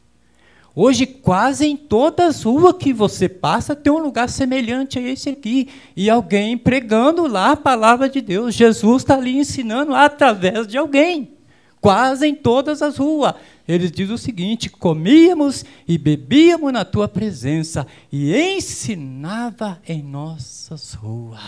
Hoje, 0.77 1.07
quase 1.07 1.67
em 1.67 1.77
todas 1.77 2.37
as 2.37 2.43
ruas 2.43 2.75
que 2.77 2.93
você 2.93 3.29
passa, 3.29 3.77
tem 3.77 3.93
um 3.93 4.01
lugar 4.01 4.29
semelhante 4.29 4.99
a 4.99 5.03
esse 5.03 5.29
aqui. 5.29 5.69
E 5.97 6.11
alguém 6.11 6.59
pregando 6.59 7.29
lá 7.29 7.53
a 7.53 7.57
palavra 7.57 8.09
de 8.09 8.21
Deus. 8.21 8.55
Jesus 8.55 9.03
está 9.03 9.15
ali 9.15 9.39
ensinando 9.39 9.95
através 9.95 10.67
de 10.67 10.77
alguém. 10.77 11.31
Quase 11.81 12.27
em 12.27 12.35
todas 12.35 12.83
as 12.83 12.97
ruas. 12.97 13.35
Eles 13.69 13.93
dizem 13.93 14.15
o 14.15 14.19
seguinte: 14.19 14.69
comíamos 14.69 15.65
e 15.87 15.97
bebíamos 15.97 16.73
na 16.73 16.85
tua 16.85 17.07
presença 17.07 17.87
e 18.11 18.35
ensinava 18.35 19.81
em 19.87 20.03
nossas 20.03 20.95
ruas. 20.95 21.41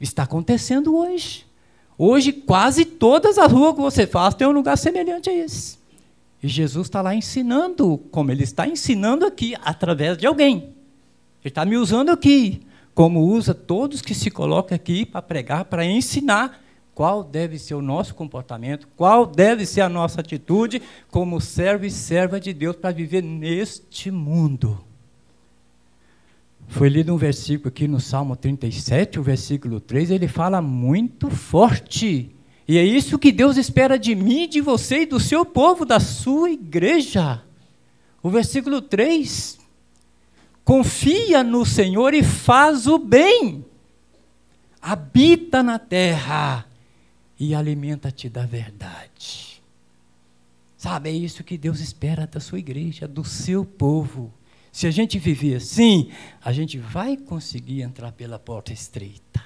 Está 0.00 0.22
acontecendo 0.22 0.96
hoje. 0.96 1.47
Hoje, 2.00 2.32
quase 2.32 2.84
todas 2.84 3.38
as 3.38 3.50
ruas 3.50 3.74
que 3.74 3.80
você 3.80 4.06
faz 4.06 4.32
tem 4.32 4.46
um 4.46 4.52
lugar 4.52 4.78
semelhante 4.78 5.28
a 5.28 5.34
esse. 5.34 5.76
E 6.40 6.46
Jesus 6.46 6.86
está 6.86 7.02
lá 7.02 7.12
ensinando, 7.12 7.98
como 8.12 8.30
ele 8.30 8.44
está 8.44 8.68
ensinando 8.68 9.26
aqui, 9.26 9.56
através 9.60 10.16
de 10.16 10.24
alguém. 10.24 10.76
Ele 11.42 11.50
está 11.50 11.64
me 11.64 11.76
usando 11.76 12.10
aqui, 12.10 12.62
como 12.94 13.24
usa 13.24 13.52
todos 13.52 14.00
que 14.00 14.14
se 14.14 14.30
colocam 14.30 14.76
aqui 14.76 15.04
para 15.04 15.20
pregar, 15.20 15.64
para 15.64 15.84
ensinar 15.84 16.62
qual 16.94 17.24
deve 17.24 17.58
ser 17.58 17.74
o 17.74 17.82
nosso 17.82 18.14
comportamento, 18.14 18.88
qual 18.96 19.26
deve 19.26 19.66
ser 19.66 19.80
a 19.80 19.88
nossa 19.88 20.20
atitude 20.20 20.80
como 21.10 21.40
servo 21.40 21.84
e 21.84 21.90
serva 21.90 22.38
de 22.38 22.52
Deus 22.52 22.76
para 22.76 22.92
viver 22.92 23.22
neste 23.22 24.10
mundo. 24.10 24.87
Foi 26.68 26.88
lido 26.88 27.14
um 27.14 27.16
versículo 27.16 27.68
aqui 27.68 27.88
no 27.88 27.98
Salmo 27.98 28.36
37, 28.36 29.18
o 29.18 29.22
versículo 29.22 29.80
3, 29.80 30.10
ele 30.10 30.28
fala 30.28 30.60
muito 30.60 31.30
forte. 31.30 32.30
E 32.68 32.76
é 32.76 32.84
isso 32.84 33.18
que 33.18 33.32
Deus 33.32 33.56
espera 33.56 33.98
de 33.98 34.14
mim, 34.14 34.46
de 34.46 34.60
você 34.60 35.00
e 35.00 35.06
do 35.06 35.18
seu 35.18 35.44
povo, 35.46 35.86
da 35.86 35.98
sua 35.98 36.50
igreja. 36.50 37.42
O 38.22 38.28
versículo 38.28 38.82
3. 38.82 39.58
Confia 40.62 41.42
no 41.42 41.64
Senhor 41.64 42.12
e 42.12 42.22
faz 42.22 42.86
o 42.86 42.98
bem. 42.98 43.64
Habita 44.82 45.62
na 45.62 45.78
terra 45.78 46.66
e 47.40 47.54
alimenta-te 47.54 48.28
da 48.28 48.44
verdade. 48.44 49.62
Sabe, 50.76 51.08
é 51.08 51.12
isso 51.12 51.42
que 51.42 51.56
Deus 51.56 51.80
espera 51.80 52.26
da 52.26 52.38
sua 52.38 52.58
igreja, 52.58 53.08
do 53.08 53.24
seu 53.24 53.64
povo. 53.64 54.32
Se 54.70 54.86
a 54.86 54.90
gente 54.90 55.18
viver 55.18 55.56
assim, 55.56 56.10
a 56.42 56.52
gente 56.52 56.78
vai 56.78 57.16
conseguir 57.16 57.82
entrar 57.82 58.12
pela 58.12 58.38
porta 58.38 58.72
estreita. 58.72 59.42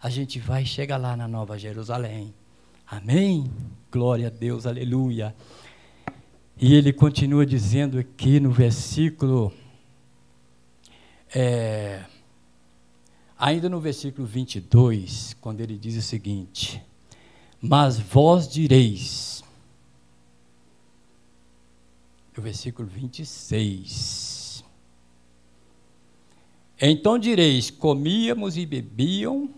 A 0.00 0.10
gente 0.10 0.38
vai 0.38 0.64
chegar 0.64 0.96
lá 0.96 1.16
na 1.16 1.26
Nova 1.26 1.58
Jerusalém. 1.58 2.34
Amém? 2.86 3.50
Glória 3.90 4.28
a 4.28 4.30
Deus, 4.30 4.66
aleluia. 4.66 5.34
E 6.60 6.74
ele 6.74 6.92
continua 6.92 7.46
dizendo 7.46 7.98
aqui 7.98 8.40
no 8.40 8.50
versículo, 8.50 9.52
é, 11.34 12.04
ainda 13.38 13.68
no 13.68 13.80
versículo 13.80 14.26
22, 14.26 15.36
quando 15.40 15.60
ele 15.60 15.78
diz 15.78 15.96
o 15.96 16.02
seguinte: 16.02 16.82
Mas 17.60 17.98
vós 17.98 18.48
direis, 18.48 19.44
o 22.36 22.40
versículo 22.40 22.88
26, 22.88 24.37
então 26.80 27.18
direis: 27.18 27.70
comíamos 27.70 28.56
e 28.56 28.64
bebiam 28.64 29.50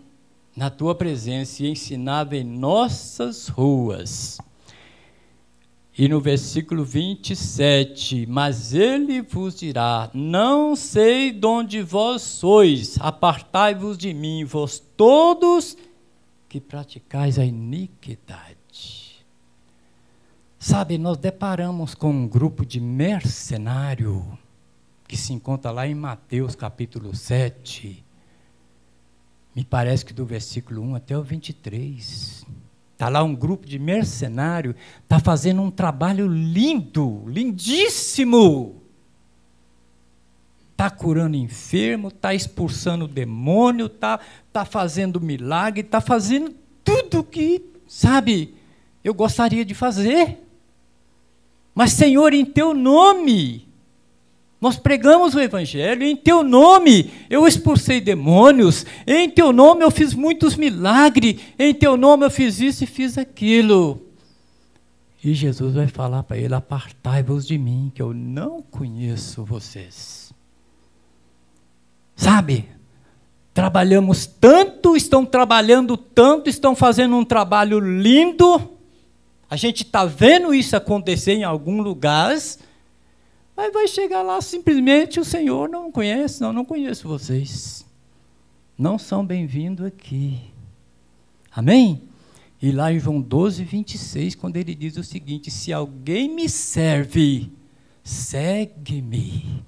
na 0.55 0.69
tua 0.69 0.95
presença 0.95 1.63
e 1.63 1.69
ensinava 1.69 2.35
em 2.35 2.43
nossas 2.43 3.47
ruas. 3.47 4.37
E 5.97 6.07
no 6.07 6.21
versículo 6.21 6.85
27, 6.85 8.25
mas 8.25 8.73
ele 8.73 9.21
vos 9.21 9.59
dirá: 9.59 10.09
Não 10.13 10.75
sei 10.75 11.31
de 11.31 11.45
onde 11.45 11.81
vós 11.81 12.21
sois, 12.21 12.97
apartai-vos 12.99 13.97
de 13.97 14.13
mim, 14.13 14.45
vós 14.45 14.79
todos 14.97 15.77
que 16.47 16.59
praticais 16.59 17.37
a 17.37 17.45
iniquidade. 17.45 19.25
Sabe, 20.57 20.97
nós 20.97 21.17
deparamos 21.17 21.95
com 21.95 22.11
um 22.11 22.27
grupo 22.27 22.65
de 22.65 22.79
mercenário 22.79 24.37
que 25.11 25.17
se 25.17 25.33
encontra 25.33 25.71
lá 25.71 25.85
em 25.85 25.93
Mateus 25.93 26.55
capítulo 26.55 27.13
7, 27.13 28.01
me 29.53 29.65
parece 29.65 30.05
que 30.05 30.13
do 30.13 30.25
versículo 30.25 30.81
1 30.83 30.95
até 30.95 31.17
o 31.17 31.21
23. 31.21 32.45
Está 32.93 33.09
lá 33.09 33.21
um 33.21 33.35
grupo 33.35 33.67
de 33.67 33.77
mercenário, 33.77 34.73
está 35.03 35.19
fazendo 35.19 35.61
um 35.63 35.69
trabalho 35.69 36.27
lindo, 36.27 37.25
lindíssimo. 37.27 38.81
Está 40.71 40.89
curando 40.89 41.35
enfermo, 41.35 42.07
está 42.07 42.33
expulsando 42.33 43.05
demônio, 43.05 43.87
está 43.87 44.17
tá 44.53 44.63
fazendo 44.63 45.19
milagre, 45.19 45.81
está 45.81 45.99
fazendo 45.99 46.55
tudo 46.85 47.21
que, 47.21 47.61
sabe, 47.85 48.55
eu 49.03 49.13
gostaria 49.13 49.65
de 49.65 49.75
fazer. 49.75 50.37
Mas, 51.75 51.91
Senhor, 51.91 52.33
em 52.33 52.45
teu 52.45 52.73
nome, 52.73 53.69
nós 54.61 54.77
pregamos 54.77 55.33
o 55.33 55.39
Evangelho, 55.39 56.03
em 56.03 56.15
teu 56.15 56.43
nome 56.43 57.11
eu 57.31 57.47
expulsei 57.47 57.99
demônios, 57.99 58.85
em 59.07 59.27
teu 59.27 59.51
nome 59.51 59.83
eu 59.83 59.89
fiz 59.89 60.13
muitos 60.13 60.55
milagres, 60.55 61.41
em 61.57 61.73
teu 61.73 61.97
nome 61.97 62.27
eu 62.27 62.29
fiz 62.29 62.59
isso 62.59 62.83
e 62.83 62.87
fiz 62.87 63.17
aquilo. 63.17 63.99
E 65.23 65.33
Jesus 65.33 65.73
vai 65.73 65.87
falar 65.87 66.21
para 66.21 66.37
ele: 66.37 66.53
Apartai-vos 66.53 67.47
de 67.47 67.57
mim, 67.57 67.91
que 67.93 68.01
eu 68.01 68.13
não 68.13 68.61
conheço 68.61 69.43
vocês. 69.43 70.31
Sabe, 72.15 72.69
trabalhamos 73.55 74.27
tanto, 74.27 74.95
estão 74.95 75.25
trabalhando 75.25 75.97
tanto, 75.97 76.47
estão 76.47 76.75
fazendo 76.75 77.15
um 77.15 77.25
trabalho 77.25 77.79
lindo, 77.79 78.69
a 79.49 79.55
gente 79.55 79.81
está 79.83 80.05
vendo 80.05 80.53
isso 80.53 80.75
acontecer 80.75 81.33
em 81.33 81.43
alguns 81.43 81.83
lugares 81.83 82.59
Aí 83.55 83.71
vai 83.71 83.87
chegar 83.87 84.21
lá 84.21 84.41
simplesmente 84.41 85.19
o 85.19 85.25
Senhor 85.25 85.69
não 85.69 85.91
conhece, 85.91 86.41
não, 86.41 86.51
não 86.51 86.65
conheço 86.65 87.07
vocês. 87.07 87.85
Não 88.77 88.97
são 88.97 89.25
bem-vindos 89.25 89.85
aqui. 89.85 90.39
Amém? 91.51 92.01
E 92.61 92.71
lá 92.71 92.91
em 92.91 92.99
João 92.99 93.21
12, 93.21 93.63
26, 93.63 94.35
quando 94.35 94.57
ele 94.57 94.73
diz 94.73 94.97
o 94.97 95.03
seguinte: 95.03 95.51
Se 95.51 95.71
alguém 95.71 96.33
me 96.33 96.49
serve, 96.49 97.51
segue-me. 98.03 99.63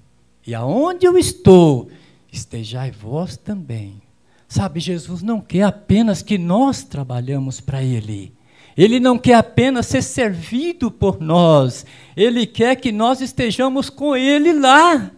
E 0.46 0.54
aonde 0.54 1.06
eu 1.06 1.16
estou, 1.16 1.88
estejai 2.32 2.90
vós 2.90 3.36
também. 3.36 4.02
Sabe, 4.46 4.78
Jesus 4.80 5.22
não 5.22 5.40
quer 5.40 5.62
apenas 5.62 6.22
que 6.22 6.36
nós 6.36 6.82
trabalhamos 6.82 7.60
para 7.60 7.82
Ele. 7.82 8.33
Ele 8.76 8.98
não 8.98 9.16
quer 9.16 9.34
apenas 9.34 9.86
ser 9.86 10.02
servido 10.02 10.90
por 10.90 11.20
nós, 11.20 11.86
ele 12.16 12.46
quer 12.46 12.76
que 12.76 12.90
nós 12.90 13.20
estejamos 13.20 13.88
com 13.88 14.16
ele 14.16 14.52
lá. 14.52 15.10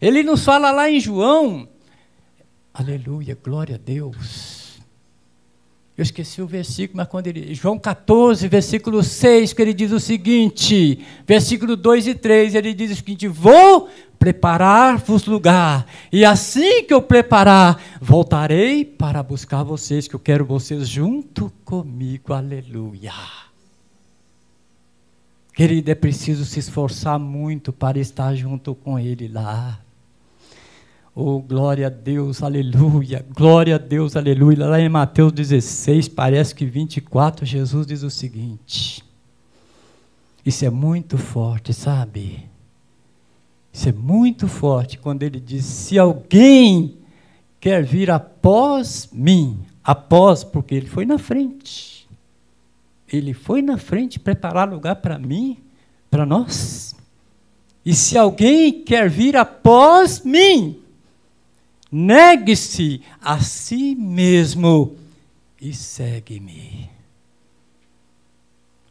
Ele 0.00 0.22
nos 0.22 0.44
fala 0.44 0.70
lá 0.70 0.90
em 0.90 0.98
João, 0.98 1.68
aleluia, 2.72 3.38
glória 3.40 3.76
a 3.76 3.78
Deus. 3.78 4.60
Eu 6.00 6.02
esqueci 6.02 6.40
o 6.40 6.46
versículo, 6.46 6.96
mas 6.96 7.08
quando 7.08 7.26
ele. 7.26 7.54
João 7.54 7.78
14, 7.78 8.48
versículo 8.48 9.02
6, 9.02 9.52
que 9.52 9.60
ele 9.60 9.74
diz 9.74 9.92
o 9.92 10.00
seguinte: 10.00 11.04
versículo 11.26 11.76
2 11.76 12.06
e 12.06 12.14
3, 12.14 12.54
ele 12.54 12.72
diz 12.72 12.90
o 12.92 12.96
seguinte: 12.96 13.28
Vou 13.28 13.86
preparar-vos 14.20 15.24
lugar, 15.24 15.86
e 16.12 16.26
assim 16.26 16.84
que 16.84 16.92
eu 16.92 17.00
preparar, 17.00 17.82
voltarei 18.02 18.84
para 18.84 19.22
buscar 19.22 19.62
vocês, 19.62 20.06
que 20.06 20.14
eu 20.14 20.20
quero 20.20 20.44
vocês 20.44 20.86
junto 20.86 21.50
comigo, 21.64 22.34
aleluia. 22.34 23.14
Querido, 25.54 25.90
é 25.90 25.94
preciso 25.94 26.44
se 26.44 26.58
esforçar 26.58 27.18
muito 27.18 27.72
para 27.72 27.98
estar 27.98 28.34
junto 28.34 28.74
com 28.74 28.98
Ele 28.98 29.26
lá. 29.26 29.80
Oh, 31.14 31.40
glória 31.40 31.86
a 31.86 31.90
Deus, 31.90 32.42
aleluia. 32.42 33.24
Glória 33.34 33.76
a 33.76 33.78
Deus, 33.78 34.16
aleluia. 34.16 34.66
Lá 34.66 34.78
em 34.78 34.90
Mateus 34.90 35.32
16, 35.32 36.08
parece 36.08 36.54
que 36.54 36.66
24, 36.66 37.46
Jesus 37.46 37.86
diz 37.86 38.02
o 38.02 38.10
seguinte. 38.10 39.02
Isso 40.44 40.62
é 40.66 40.70
muito 40.70 41.16
forte, 41.16 41.72
sabe? 41.72 42.49
Isso 43.72 43.88
é 43.88 43.92
muito 43.92 44.48
forte 44.48 44.98
quando 44.98 45.22
ele 45.22 45.40
diz: 45.40 45.64
se 45.64 45.98
alguém 45.98 46.98
quer 47.60 47.84
vir 47.84 48.10
após 48.10 49.08
mim, 49.12 49.58
após, 49.82 50.42
porque 50.44 50.74
ele 50.74 50.86
foi 50.88 51.04
na 51.04 51.18
frente. 51.18 52.08
Ele 53.12 53.34
foi 53.34 53.60
na 53.60 53.76
frente 53.76 54.20
preparar 54.20 54.68
lugar 54.68 54.96
para 54.96 55.18
mim, 55.18 55.58
para 56.10 56.24
nós. 56.24 56.94
E 57.84 57.92
se 57.94 58.16
alguém 58.16 58.84
quer 58.84 59.10
vir 59.10 59.36
após 59.36 60.22
mim, 60.22 60.80
Negue-se 61.90 63.02
a 63.20 63.40
si 63.40 63.96
mesmo 63.96 64.96
e 65.60 65.74
segue-me. 65.74 66.88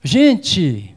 Gente, 0.03 0.93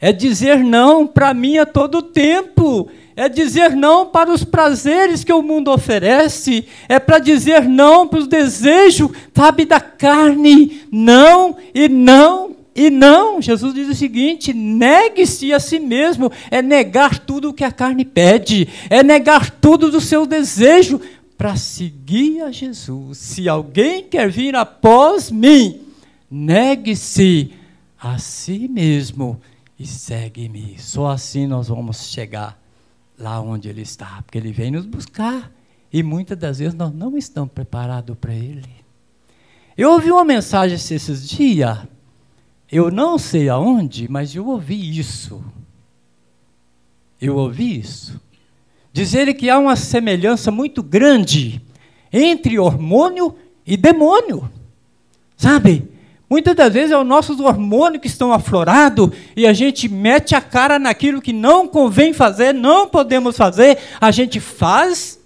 é 0.00 0.12
dizer 0.12 0.62
não 0.62 1.06
para 1.06 1.32
mim 1.32 1.58
a 1.58 1.66
todo 1.66 2.02
tempo, 2.02 2.88
é 3.14 3.28
dizer 3.28 3.70
não 3.74 4.06
para 4.06 4.30
os 4.30 4.44
prazeres 4.44 5.24
que 5.24 5.32
o 5.32 5.42
mundo 5.42 5.70
oferece, 5.70 6.66
é 6.88 6.98
para 6.98 7.18
dizer 7.18 7.62
não 7.62 8.06
para 8.06 8.18
os 8.18 8.26
desejos, 8.26 9.10
sabe, 9.34 9.64
da 9.64 9.80
carne, 9.80 10.82
não 10.90 11.56
e 11.74 11.88
não 11.88 12.56
e 12.76 12.90
não, 12.90 13.40
Jesus 13.40 13.72
diz 13.72 13.88
o 13.88 13.94
seguinte: 13.94 14.52
negue-se 14.52 15.50
a 15.50 15.58
si 15.58 15.80
mesmo, 15.80 16.30
é 16.50 16.60
negar 16.60 17.18
tudo 17.18 17.48
o 17.48 17.54
que 17.54 17.64
a 17.64 17.72
carne 17.72 18.04
pede, 18.04 18.68
é 18.90 19.02
negar 19.02 19.50
tudo 19.50 19.90
do 19.90 19.98
seu 19.98 20.26
desejo 20.26 21.00
para 21.38 21.56
seguir 21.56 22.42
a 22.42 22.52
Jesus. 22.52 23.16
Se 23.16 23.48
alguém 23.48 24.02
quer 24.04 24.28
vir 24.28 24.54
após 24.54 25.30
mim, 25.30 25.80
negue-se 26.30 27.50
a 27.98 28.18
si 28.18 28.68
mesmo 28.68 29.40
e 29.78 29.86
segue-me. 29.86 30.78
Só 30.78 31.08
assim 31.08 31.46
nós 31.46 31.68
vamos 31.68 32.10
chegar 32.10 32.60
lá 33.18 33.40
onde 33.40 33.68
Ele 33.68 33.82
está, 33.82 34.22
porque 34.22 34.38
Ele 34.38 34.52
vem 34.52 34.70
nos 34.70 34.86
buscar 34.86 35.52
e 35.92 36.02
muitas 36.02 36.38
das 36.38 36.58
vezes 36.58 36.74
nós 36.74 36.92
não 36.92 37.16
estamos 37.16 37.52
preparados 37.52 38.16
para 38.18 38.34
Ele. 38.34 38.68
Eu 39.76 39.92
ouvi 39.92 40.10
uma 40.10 40.24
mensagem 40.24 40.74
esses 40.74 41.28
dias, 41.28 41.78
eu 42.70 42.90
não 42.90 43.18
sei 43.18 43.48
aonde, 43.48 44.10
mas 44.10 44.34
eu 44.34 44.46
ouvi 44.46 44.98
isso. 44.98 45.44
Eu 47.20 47.36
ouvi 47.36 47.78
isso. 47.78 48.20
Dizer 48.92 49.32
que 49.34 49.50
há 49.50 49.58
uma 49.58 49.76
semelhança 49.76 50.50
muito 50.50 50.82
grande 50.82 51.60
entre 52.12 52.58
hormônio 52.58 53.36
e 53.66 53.76
demônio. 53.76 54.50
Sabe? 55.36 55.88
Muitas 56.28 56.56
das 56.56 56.72
vezes 56.72 56.90
é 56.90 56.98
os 56.98 57.06
nossos 57.06 57.38
hormônios 57.38 58.00
que 58.00 58.08
estão 58.08 58.32
aflorados 58.32 59.10
e 59.36 59.46
a 59.46 59.52
gente 59.52 59.88
mete 59.88 60.34
a 60.34 60.40
cara 60.40 60.78
naquilo 60.78 61.22
que 61.22 61.32
não 61.32 61.68
convém 61.68 62.12
fazer, 62.12 62.52
não 62.52 62.88
podemos 62.88 63.36
fazer, 63.36 63.78
a 64.00 64.10
gente 64.10 64.40
faz 64.40 65.20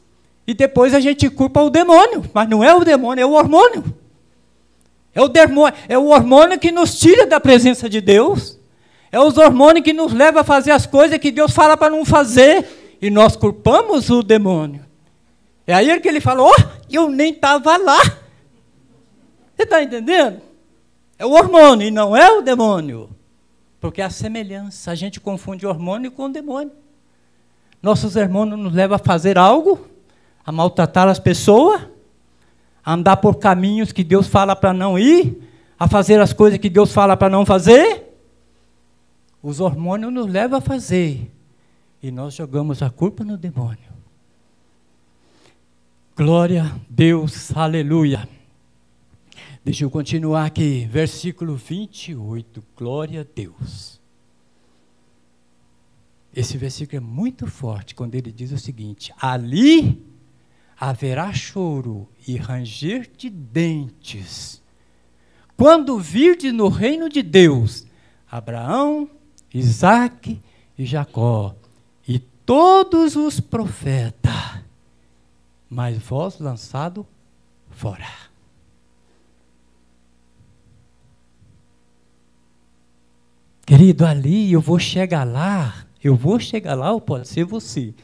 e 0.46 0.52
depois 0.52 0.92
a 0.92 1.00
gente 1.00 1.30
culpa 1.30 1.62
o 1.62 1.70
demônio. 1.70 2.24
Mas 2.34 2.48
não 2.48 2.62
é 2.62 2.74
o 2.74 2.84
demônio, 2.84 3.22
é 3.22 3.26
o 3.26 3.32
hormônio. 3.32 3.84
É 5.14 5.22
o, 5.22 5.28
demônio, 5.28 5.74
é 5.88 5.96
o 5.96 6.06
hormônio 6.06 6.58
que 6.58 6.70
nos 6.70 6.98
tira 6.98 7.26
da 7.26 7.40
presença 7.40 7.88
de 7.88 8.00
Deus. 8.00 8.58
É 9.10 9.18
os 9.18 9.38
hormônios 9.38 9.84
que 9.84 9.92
nos 9.92 10.12
leva 10.12 10.42
a 10.42 10.44
fazer 10.44 10.72
as 10.72 10.86
coisas 10.86 11.18
que 11.18 11.30
Deus 11.30 11.52
fala 11.52 11.76
para 11.76 11.90
não 11.90 12.04
fazer. 12.04 12.66
E 13.00 13.10
nós 13.10 13.36
culpamos 13.36 14.10
o 14.10 14.22
demônio. 14.22 14.84
É 15.66 15.72
aí 15.72 15.98
que 15.98 16.08
ele 16.08 16.20
falou: 16.20 16.52
oh, 16.52 16.62
eu 16.90 17.08
nem 17.08 17.32
estava 17.32 17.76
lá. 17.76 18.00
Você 19.56 19.62
está 19.62 19.82
entendendo? 19.82 20.49
É 21.20 21.26
o 21.26 21.32
hormônio 21.32 21.86
e 21.86 21.90
não 21.90 22.16
é 22.16 22.32
o 22.32 22.40
demônio. 22.40 23.10
Porque 23.78 24.00
a 24.00 24.08
semelhança, 24.08 24.90
a 24.90 24.94
gente 24.94 25.20
confunde 25.20 25.66
hormônio 25.66 26.10
com 26.10 26.30
demônio. 26.30 26.72
Nossos 27.82 28.16
hormônios 28.16 28.58
nos 28.58 28.72
levam 28.72 28.96
a 28.96 28.98
fazer 28.98 29.36
algo, 29.36 29.86
a 30.42 30.50
maltratar 30.50 31.08
as 31.08 31.18
pessoas, 31.18 31.82
a 32.82 32.94
andar 32.94 33.18
por 33.18 33.34
caminhos 33.34 33.92
que 33.92 34.02
Deus 34.02 34.28
fala 34.28 34.56
para 34.56 34.72
não 34.72 34.98
ir, 34.98 35.46
a 35.78 35.86
fazer 35.86 36.18
as 36.22 36.32
coisas 36.32 36.58
que 36.58 36.70
Deus 36.70 36.90
fala 36.90 37.14
para 37.18 37.28
não 37.28 37.44
fazer. 37.44 38.16
Os 39.42 39.60
hormônios 39.60 40.10
nos 40.10 40.26
levam 40.26 40.56
a 40.56 40.62
fazer. 40.62 41.30
E 42.02 42.10
nós 42.10 42.32
jogamos 42.32 42.82
a 42.82 42.88
culpa 42.88 43.24
no 43.24 43.36
demônio. 43.36 43.90
Glória 46.16 46.64
a 46.64 46.78
Deus, 46.88 47.54
aleluia. 47.54 48.26
Deixa 49.62 49.84
eu 49.84 49.90
continuar 49.90 50.46
aqui, 50.46 50.86
versículo 50.86 51.54
28. 51.54 52.64
Glória 52.74 53.20
a 53.20 53.26
Deus. 53.34 54.00
Esse 56.34 56.56
versículo 56.56 56.96
é 56.96 57.00
muito 57.00 57.46
forte 57.46 57.94
quando 57.94 58.14
ele 58.14 58.32
diz 58.32 58.52
o 58.52 58.58
seguinte: 58.58 59.12
Ali 59.20 60.02
haverá 60.78 61.30
choro 61.34 62.08
e 62.26 62.36
ranger 62.36 63.10
de 63.14 63.28
dentes. 63.28 64.62
Quando 65.58 65.98
virdes 65.98 66.54
no 66.54 66.68
reino 66.68 67.10
de 67.10 67.22
Deus 67.22 67.86
Abraão, 68.30 69.10
Isaque 69.52 70.40
e 70.78 70.86
Jacó, 70.86 71.54
e 72.08 72.18
todos 72.18 73.14
os 73.14 73.40
profetas, 73.40 74.62
mas 75.68 75.98
vós 75.98 76.38
lançado 76.38 77.06
fora. 77.68 78.29
Querido, 83.70 84.04
ali 84.04 84.52
eu 84.52 84.60
vou 84.60 84.80
chegar 84.80 85.22
lá, 85.22 85.86
eu 86.02 86.16
vou 86.16 86.40
chegar 86.40 86.74
lá, 86.74 86.90
ou 86.90 87.00
pode 87.00 87.28
ser 87.28 87.44
você. 87.44 87.94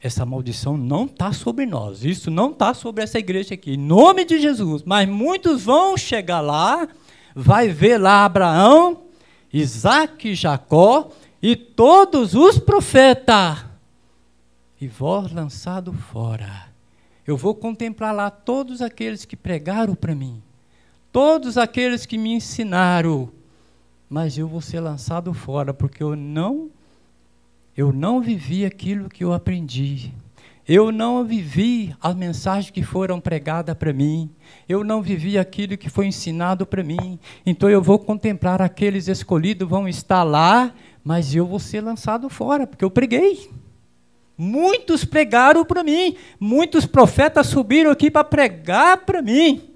Essa 0.00 0.26
maldição 0.26 0.76
não 0.76 1.04
está 1.04 1.32
sobre 1.32 1.64
nós, 1.64 2.04
isso 2.04 2.28
não 2.28 2.50
está 2.50 2.74
sobre 2.74 3.04
essa 3.04 3.16
igreja 3.16 3.54
aqui, 3.54 3.74
em 3.74 3.76
nome 3.76 4.24
de 4.24 4.40
Jesus. 4.40 4.82
Mas 4.84 5.08
muitos 5.08 5.62
vão 5.62 5.96
chegar 5.96 6.40
lá, 6.40 6.88
vai 7.32 7.68
ver 7.68 7.96
lá 7.96 8.24
Abraão, 8.24 9.04
Isaac, 9.52 10.34
Jacó 10.34 11.12
e 11.40 11.54
todos 11.54 12.34
os 12.34 12.58
profetas, 12.58 13.64
e 14.80 14.88
vós 14.88 15.30
lançado 15.30 15.92
fora. 15.92 16.66
Eu 17.24 17.36
vou 17.36 17.54
contemplar 17.54 18.12
lá 18.12 18.30
todos 18.32 18.82
aqueles 18.82 19.24
que 19.24 19.36
pregaram 19.36 19.94
para 19.94 20.12
mim, 20.12 20.42
todos 21.12 21.56
aqueles 21.56 22.04
que 22.04 22.18
me 22.18 22.32
ensinaram, 22.32 23.37
mas 24.08 24.38
eu 24.38 24.48
vou 24.48 24.60
ser 24.60 24.80
lançado 24.80 25.32
fora 25.34 25.74
porque 25.74 26.02
eu 26.02 26.16
não 26.16 26.70
eu 27.76 27.92
não 27.92 28.20
vivi 28.20 28.64
aquilo 28.64 29.08
que 29.08 29.22
eu 29.22 29.32
aprendi. 29.32 30.12
Eu 30.66 30.90
não 30.90 31.24
vivi 31.24 31.94
as 32.02 32.14
mensagens 32.14 32.70
que 32.70 32.82
foram 32.82 33.20
pregadas 33.20 33.74
para 33.76 33.92
mim. 33.92 34.28
Eu 34.68 34.82
não 34.82 35.00
vivi 35.00 35.38
aquilo 35.38 35.78
que 35.78 35.88
foi 35.88 36.06
ensinado 36.06 36.66
para 36.66 36.82
mim. 36.82 37.20
Então 37.46 37.70
eu 37.70 37.80
vou 37.80 37.98
contemplar 37.98 38.60
aqueles 38.60 39.06
escolhidos 39.06 39.68
vão 39.68 39.88
estar 39.88 40.24
lá, 40.24 40.74
mas 41.04 41.36
eu 41.36 41.46
vou 41.46 41.60
ser 41.60 41.80
lançado 41.80 42.28
fora 42.28 42.66
porque 42.66 42.84
eu 42.84 42.90
preguei. 42.90 43.48
Muitos 44.36 45.04
pregaram 45.04 45.64
para 45.64 45.84
mim, 45.84 46.16
muitos 46.38 46.84
profetas 46.84 47.46
subiram 47.46 47.92
aqui 47.92 48.10
para 48.10 48.24
pregar 48.24 48.98
para 49.06 49.22
mim. 49.22 49.67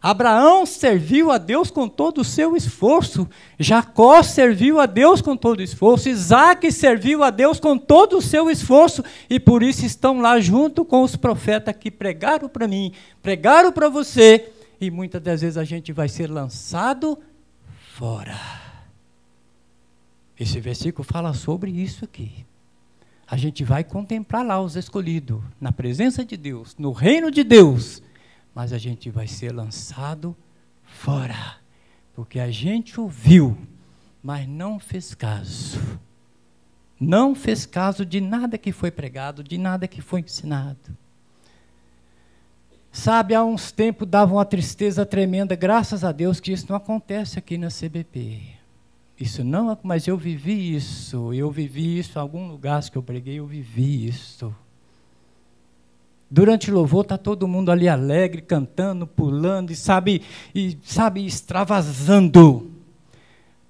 Abraão 0.00 0.64
serviu 0.64 1.30
a 1.30 1.38
Deus 1.38 1.70
com 1.70 1.88
todo 1.88 2.20
o 2.20 2.24
seu 2.24 2.56
esforço, 2.56 3.28
Jacó 3.58 4.22
serviu 4.22 4.78
a 4.78 4.86
Deus 4.86 5.20
com 5.20 5.36
todo 5.36 5.58
o 5.58 5.62
esforço, 5.62 6.08
Isaac 6.08 6.70
serviu 6.70 7.24
a 7.24 7.30
Deus 7.30 7.58
com 7.58 7.76
todo 7.76 8.18
o 8.18 8.22
seu 8.22 8.48
esforço, 8.48 9.02
e 9.28 9.40
por 9.40 9.62
isso 9.62 9.84
estão 9.84 10.20
lá 10.20 10.38
junto 10.38 10.84
com 10.84 11.02
os 11.02 11.16
profetas 11.16 11.74
que 11.74 11.90
pregaram 11.90 12.48
para 12.48 12.68
mim, 12.68 12.92
pregaram 13.20 13.72
para 13.72 13.88
você, 13.88 14.52
e 14.80 14.88
muitas 14.88 15.20
das 15.20 15.40
vezes 15.40 15.56
a 15.56 15.64
gente 15.64 15.92
vai 15.92 16.08
ser 16.08 16.30
lançado 16.30 17.18
fora. 17.94 18.38
Esse 20.38 20.60
versículo 20.60 21.02
fala 21.02 21.34
sobre 21.34 21.72
isso 21.72 22.04
aqui. 22.04 22.46
A 23.26 23.36
gente 23.36 23.64
vai 23.64 23.82
contemplar 23.82 24.46
lá 24.46 24.62
os 24.62 24.76
escolhidos, 24.76 25.42
na 25.60 25.72
presença 25.72 26.24
de 26.24 26.36
Deus, 26.36 26.76
no 26.78 26.92
reino 26.92 27.32
de 27.32 27.42
Deus 27.42 28.00
mas 28.58 28.72
a 28.72 28.78
gente 28.78 29.08
vai 29.08 29.28
ser 29.28 29.54
lançado 29.54 30.36
fora, 30.82 31.58
porque 32.12 32.40
a 32.40 32.50
gente 32.50 32.98
ouviu, 32.98 33.56
mas 34.20 34.48
não 34.48 34.80
fez 34.80 35.14
caso. 35.14 35.78
Não 36.98 37.36
fez 37.36 37.64
caso 37.64 38.04
de 38.04 38.20
nada 38.20 38.58
que 38.58 38.72
foi 38.72 38.90
pregado, 38.90 39.44
de 39.44 39.56
nada 39.56 39.86
que 39.86 40.02
foi 40.02 40.22
ensinado. 40.22 40.98
Sabe, 42.90 43.32
há 43.32 43.44
uns 43.44 43.70
tempos 43.70 44.08
dava 44.08 44.34
uma 44.34 44.44
tristeza 44.44 45.06
tremenda, 45.06 45.54
graças 45.54 46.02
a 46.02 46.10
Deus 46.10 46.40
que 46.40 46.50
isso 46.50 46.66
não 46.68 46.74
acontece 46.74 47.38
aqui 47.38 47.56
na 47.56 47.68
CBP. 47.68 48.42
Isso 49.20 49.44
não, 49.44 49.78
mas 49.84 50.08
eu 50.08 50.16
vivi 50.16 50.74
isso, 50.74 51.32
eu 51.32 51.48
vivi 51.48 52.00
isso 52.00 52.18
em 52.18 52.20
algum 52.20 52.48
lugar 52.48 52.82
que 52.90 52.98
eu 52.98 53.04
preguei, 53.04 53.38
eu 53.38 53.46
vivi 53.46 54.08
isso. 54.08 54.52
Durante 56.30 56.70
o 56.70 56.74
louvor 56.74 57.02
está 57.02 57.16
todo 57.16 57.48
mundo 57.48 57.70
ali 57.70 57.88
alegre, 57.88 58.42
cantando, 58.42 59.06
pulando 59.06 59.70
e 59.70 59.76
sabe, 59.76 60.22
e 60.54 60.76
sabe 60.82 61.24
extravasando. 61.24 62.70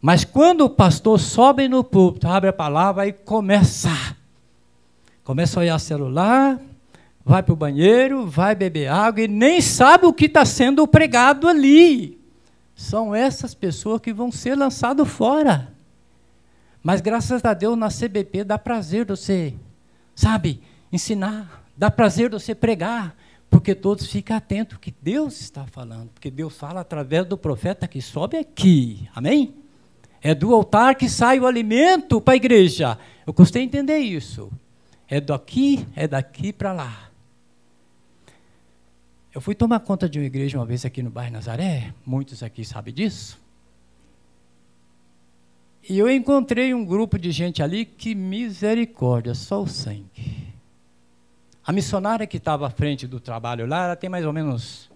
Mas 0.00 0.24
quando 0.24 0.62
o 0.62 0.70
pastor 0.70 1.20
sobe 1.20 1.68
no 1.68 1.84
púlpito, 1.84 2.26
abre 2.26 2.50
a 2.50 2.52
palavra 2.52 3.06
e 3.06 3.12
começa. 3.12 3.90
Começa 5.22 5.58
a 5.58 5.62
olhar 5.62 5.78
celular, 5.78 6.58
vai 7.24 7.42
para 7.42 7.52
o 7.52 7.56
banheiro, 7.56 8.26
vai 8.26 8.54
beber 8.54 8.88
água 8.88 9.22
e 9.22 9.28
nem 9.28 9.60
sabe 9.60 10.06
o 10.06 10.12
que 10.12 10.24
está 10.24 10.44
sendo 10.44 10.86
pregado 10.86 11.46
ali. 11.46 12.18
São 12.74 13.14
essas 13.14 13.54
pessoas 13.54 14.00
que 14.00 14.12
vão 14.12 14.32
ser 14.32 14.56
lançadas 14.56 15.06
fora. 15.06 15.74
Mas 16.82 17.00
graças 17.00 17.44
a 17.44 17.52
Deus 17.52 17.76
na 17.76 17.88
CBP 17.88 18.44
dá 18.44 18.58
prazer 18.58 19.04
você, 19.04 19.52
sabe, 20.14 20.62
ensinar, 20.92 21.67
Dá 21.78 21.92
prazer 21.92 22.28
você 22.28 22.56
pregar, 22.56 23.16
porque 23.48 23.72
todos 23.72 24.10
ficam 24.10 24.36
atentos 24.36 24.74
ao 24.74 24.80
que 24.80 24.92
Deus 25.00 25.40
está 25.40 25.64
falando, 25.64 26.08
porque 26.08 26.28
Deus 26.28 26.56
fala 26.56 26.80
através 26.80 27.24
do 27.24 27.38
profeta 27.38 27.86
que 27.86 28.02
sobe 28.02 28.36
aqui. 28.36 29.08
Amém? 29.14 29.54
É 30.20 30.34
do 30.34 30.52
altar 30.52 30.96
que 30.96 31.08
sai 31.08 31.38
o 31.38 31.46
alimento 31.46 32.20
para 32.20 32.34
a 32.34 32.36
igreja. 32.36 32.98
Eu 33.24 33.32
custei 33.32 33.62
entender 33.62 33.98
isso. 33.98 34.50
É 35.06 35.20
daqui, 35.20 35.86
é 35.94 36.08
daqui 36.08 36.52
para 36.52 36.72
lá. 36.72 37.10
Eu 39.32 39.40
fui 39.40 39.54
tomar 39.54 39.78
conta 39.78 40.08
de 40.08 40.18
uma 40.18 40.26
igreja 40.26 40.58
uma 40.58 40.66
vez 40.66 40.84
aqui 40.84 41.00
no 41.00 41.10
bairro 41.10 41.34
Nazaré, 41.34 41.94
muitos 42.04 42.42
aqui 42.42 42.64
sabem 42.64 42.92
disso. 42.92 43.40
E 45.88 45.96
eu 45.96 46.10
encontrei 46.10 46.74
um 46.74 46.84
grupo 46.84 47.16
de 47.16 47.30
gente 47.30 47.62
ali 47.62 47.84
que 47.84 48.16
misericórdia, 48.16 49.32
só 49.32 49.62
o 49.62 49.68
sangue. 49.68 50.57
A 51.68 51.72
missionária 51.72 52.26
que 52.26 52.38
estava 52.38 52.66
à 52.66 52.70
frente 52.70 53.06
do 53.06 53.20
trabalho 53.20 53.66
lá, 53.66 53.84
ela 53.84 53.94
tem 53.94 54.08
mais 54.08 54.24
ou 54.24 54.32
menos, 54.32 54.90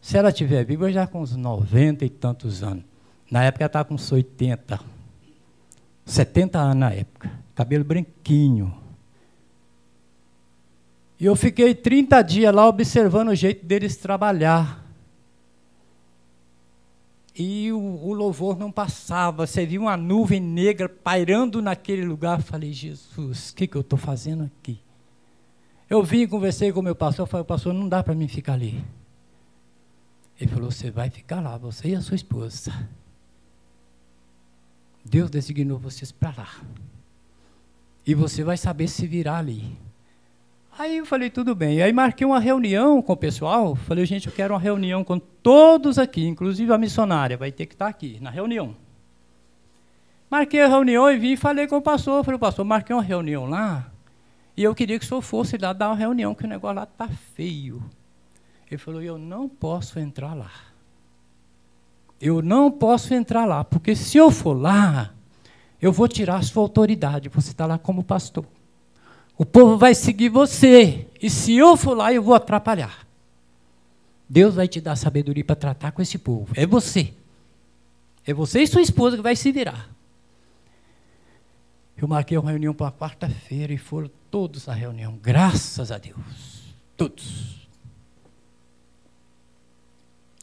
se 0.00 0.16
ela 0.16 0.32
tiver 0.32 0.64
viva, 0.64 0.90
já 0.90 1.06
com 1.06 1.20
uns 1.20 1.36
90 1.36 2.02
e 2.02 2.08
tantos 2.08 2.62
anos. 2.62 2.82
Na 3.30 3.44
época 3.44 3.64
ela 3.64 3.68
estava 3.68 3.84
com 3.84 3.94
uns 3.94 4.10
80, 4.10 4.80
70 6.06 6.58
anos 6.58 6.76
na 6.76 6.90
época, 6.94 7.30
cabelo 7.54 7.84
branquinho. 7.84 8.74
E 11.20 11.26
eu 11.26 11.36
fiquei 11.36 11.74
30 11.74 12.22
dias 12.22 12.54
lá 12.54 12.66
observando 12.66 13.28
o 13.28 13.34
jeito 13.34 13.66
deles 13.66 13.98
trabalhar. 13.98 14.82
e 17.38 17.70
o, 17.70 17.78
o, 17.78 18.14
louvor 18.14 18.58
não 18.58 18.72
passava. 18.72 19.46
Você 19.46 19.66
viu 19.66 19.82
uma 19.82 19.96
nuvem 19.98 20.40
negra 20.40 20.88
pairando 20.88 21.60
naquele 21.60 22.06
lugar. 22.06 22.40
Falei, 22.40 22.72
Jesus, 22.72 23.50
o 23.50 23.54
que, 23.54 23.66
que 23.66 23.76
eu 23.76 23.82
estou 23.82 23.98
fazendo 23.98 24.44
aqui? 24.44 24.80
Eu 25.88 26.02
vim 26.02 26.26
conversei 26.26 26.72
com 26.72 26.80
o 26.80 26.82
meu 26.82 26.94
pastor. 26.94 27.26
Falei, 27.26 27.44
pastor, 27.44 27.72
não 27.72 27.88
dá 27.88 28.02
para 28.02 28.14
mim 28.14 28.28
ficar 28.28 28.54
ali. 28.54 28.84
Ele 30.40 30.50
falou, 30.50 30.70
você 30.70 30.90
vai 30.90 31.10
ficar 31.10 31.40
lá, 31.40 31.56
você 31.56 31.88
e 31.88 31.94
a 31.94 32.00
sua 32.00 32.14
esposa. 32.14 32.72
Deus 35.04 35.30
designou 35.30 35.78
vocês 35.78 36.12
para 36.12 36.34
lá. 36.36 36.48
E 38.06 38.14
você 38.14 38.44
vai 38.44 38.56
saber 38.56 38.88
se 38.88 39.06
virar 39.06 39.38
ali. 39.38 39.76
Aí 40.78 40.98
eu 40.98 41.06
falei, 41.06 41.28
tudo 41.28 41.54
bem. 41.54 41.82
Aí 41.82 41.92
marquei 41.92 42.26
uma 42.26 42.38
reunião 42.38 43.02
com 43.02 43.12
o 43.12 43.16
pessoal. 43.16 43.74
Falei, 43.74 44.06
gente, 44.06 44.28
eu 44.28 44.32
quero 44.32 44.54
uma 44.54 44.60
reunião 44.60 45.02
com 45.02 45.18
todos 45.18 45.98
aqui, 45.98 46.24
inclusive 46.24 46.72
a 46.72 46.78
missionária, 46.78 47.36
vai 47.36 47.50
ter 47.50 47.66
que 47.66 47.74
estar 47.74 47.88
aqui, 47.88 48.18
na 48.20 48.30
reunião. 48.30 48.76
Marquei 50.30 50.60
a 50.60 50.68
reunião 50.68 51.10
e 51.10 51.18
vim 51.18 51.32
e 51.32 51.36
falei 51.36 51.66
com 51.66 51.78
o 51.78 51.82
pastor. 51.82 52.22
Falei, 52.22 52.38
pastor, 52.38 52.64
marquei 52.64 52.94
uma 52.94 53.02
reunião 53.02 53.46
lá. 53.46 53.90
E 54.58 54.64
eu 54.64 54.74
queria 54.74 54.98
que 54.98 55.04
o 55.04 55.08
senhor 55.08 55.22
fosse 55.22 55.56
lá 55.56 55.72
dar 55.72 55.90
uma 55.90 55.94
reunião, 55.94 56.34
que 56.34 56.42
o 56.44 56.48
negócio 56.48 56.74
lá 56.74 56.82
está 56.82 57.06
feio. 57.06 57.80
Ele 58.68 58.76
falou, 58.76 59.00
eu 59.00 59.16
não 59.16 59.48
posso 59.48 60.00
entrar 60.00 60.34
lá. 60.34 60.50
Eu 62.20 62.42
não 62.42 62.68
posso 62.68 63.14
entrar 63.14 63.44
lá, 63.44 63.62
porque 63.62 63.94
se 63.94 64.18
eu 64.18 64.32
for 64.32 64.54
lá, 64.54 65.14
eu 65.80 65.92
vou 65.92 66.08
tirar 66.08 66.38
a 66.38 66.42
sua 66.42 66.64
autoridade. 66.64 67.28
Você 67.28 67.52
está 67.52 67.66
lá 67.66 67.78
como 67.78 68.02
pastor. 68.02 68.44
O 69.36 69.46
povo 69.46 69.78
vai 69.78 69.94
seguir 69.94 70.28
você. 70.28 71.06
E 71.22 71.30
se 71.30 71.54
eu 71.54 71.76
for 71.76 71.96
lá, 71.96 72.12
eu 72.12 72.20
vou 72.20 72.34
atrapalhar. 72.34 73.06
Deus 74.28 74.56
vai 74.56 74.66
te 74.66 74.80
dar 74.80 74.96
sabedoria 74.96 75.44
para 75.44 75.54
tratar 75.54 75.92
com 75.92 76.02
esse 76.02 76.18
povo. 76.18 76.52
É 76.56 76.66
você. 76.66 77.14
É 78.26 78.34
você 78.34 78.62
e 78.62 78.66
sua 78.66 78.82
esposa 78.82 79.16
que 79.16 79.22
vai 79.22 79.36
se 79.36 79.52
virar. 79.52 79.88
Eu 81.96 82.08
marquei 82.08 82.36
uma 82.36 82.50
reunião 82.50 82.74
para 82.74 82.90
quarta-feira 82.90 83.72
e 83.72 83.78
foram 83.78 84.10
todos 84.30 84.68
à 84.68 84.72
reunião. 84.72 85.18
Graças 85.20 85.90
a 85.90 85.98
Deus. 85.98 86.74
Todos. 86.96 87.68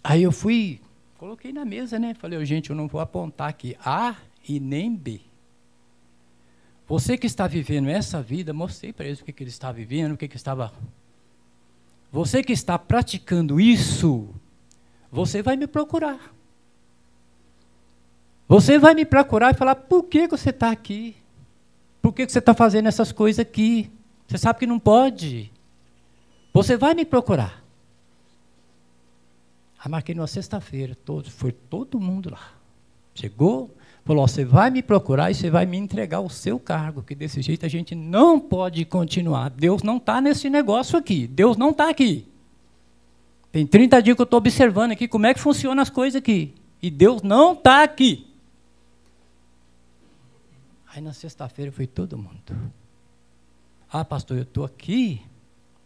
Aí 0.03 0.21
eu 0.21 0.31
fui, 0.31 0.79
coloquei 1.17 1.51
na 1.51 1.65
mesa, 1.65 1.97
né? 1.97 2.13
Falei, 2.13 2.43
gente, 2.45 2.69
eu 2.69 2.75
não 2.75 2.87
vou 2.87 3.01
apontar 3.01 3.49
aqui 3.49 3.75
A 3.83 4.15
e 4.47 4.59
nem 4.59 4.95
B. 4.95 5.21
Você 6.87 7.17
que 7.17 7.25
está 7.25 7.47
vivendo 7.47 7.89
essa 7.89 8.21
vida, 8.21 8.53
mostrei 8.53 8.93
para 8.93 9.05
eles 9.05 9.19
o 9.19 9.25
que, 9.25 9.33
que 9.33 9.41
ele 9.41 9.49
está 9.49 9.71
vivendo, 9.71 10.13
o 10.13 10.17
que, 10.17 10.27
que 10.27 10.35
estava. 10.35 10.71
Você 12.11 12.43
que 12.43 12.53
está 12.53 12.77
praticando 12.77 13.59
isso, 13.59 14.29
você 15.11 15.41
vai 15.41 15.55
me 15.55 15.65
procurar. 15.65 16.33
Você 18.47 18.77
vai 18.77 18.93
me 18.93 19.05
procurar 19.05 19.51
e 19.51 19.57
falar: 19.57 19.75
por 19.75 20.03
que, 20.03 20.27
que 20.27 20.37
você 20.37 20.51
está 20.51 20.69
aqui? 20.69 21.15
Por 22.05 22.13
que, 22.13 22.29
você 22.29 22.37
está 22.37 22.53
fazendo 22.53 22.87
essas 22.87 23.11
coisas 23.11 23.39
aqui? 23.39 23.89
Você 24.27 24.37
sabe 24.37 24.59
que 24.59 24.67
não 24.67 24.77
pode. 24.77 25.51
Você 26.53 26.77
vai 26.77 26.93
me 26.93 27.03
procurar. 27.03 27.63
Aí 29.79 29.89
marquei 29.89 30.13
numa 30.13 30.27
sexta-feira, 30.27 30.95
foi 31.31 31.51
todo 31.51 31.99
mundo 31.99 32.29
lá. 32.29 32.51
Chegou, 33.15 33.75
Falou: 34.03 34.27
você 34.27 34.45
vai 34.45 34.69
me 34.69 34.83
procurar 34.83 35.31
e 35.31 35.33
você 35.33 35.49
vai 35.49 35.65
me 35.65 35.77
entregar 35.77 36.19
o 36.19 36.29
seu 36.29 36.59
cargo, 36.59 37.01
que 37.01 37.15
desse 37.15 37.41
jeito 37.41 37.65
a 37.65 37.69
gente 37.69 37.95
não 37.95 38.39
pode 38.39 38.85
continuar. 38.85 39.49
Deus 39.49 39.81
não 39.81 39.97
está 39.97 40.21
nesse 40.21 40.47
negócio 40.47 40.99
aqui. 40.99 41.25
Deus 41.25 41.57
não 41.57 41.71
está 41.71 41.89
aqui. 41.89 42.27
Tem 43.51 43.65
30 43.65 44.03
dias 44.03 44.15
que 44.15 44.21
eu 44.21 44.25
estou 44.25 44.37
observando 44.37 44.91
aqui 44.91 45.07
como 45.07 45.25
é 45.25 45.33
que 45.33 45.39
funcionam 45.39 45.81
as 45.81 45.89
coisas 45.89 46.19
aqui. 46.19 46.53
E 46.83 46.91
Deus 46.91 47.23
não 47.23 47.53
está 47.53 47.81
aqui. 47.81 48.27
Aí 50.95 51.01
na 51.01 51.13
sexta-feira 51.13 51.71
foi 51.71 51.86
todo 51.86 52.17
mundo. 52.17 52.55
Ah, 53.91 54.05
pastor, 54.05 54.38
eu 54.38 54.43
estou 54.43 54.63
aqui 54.63 55.21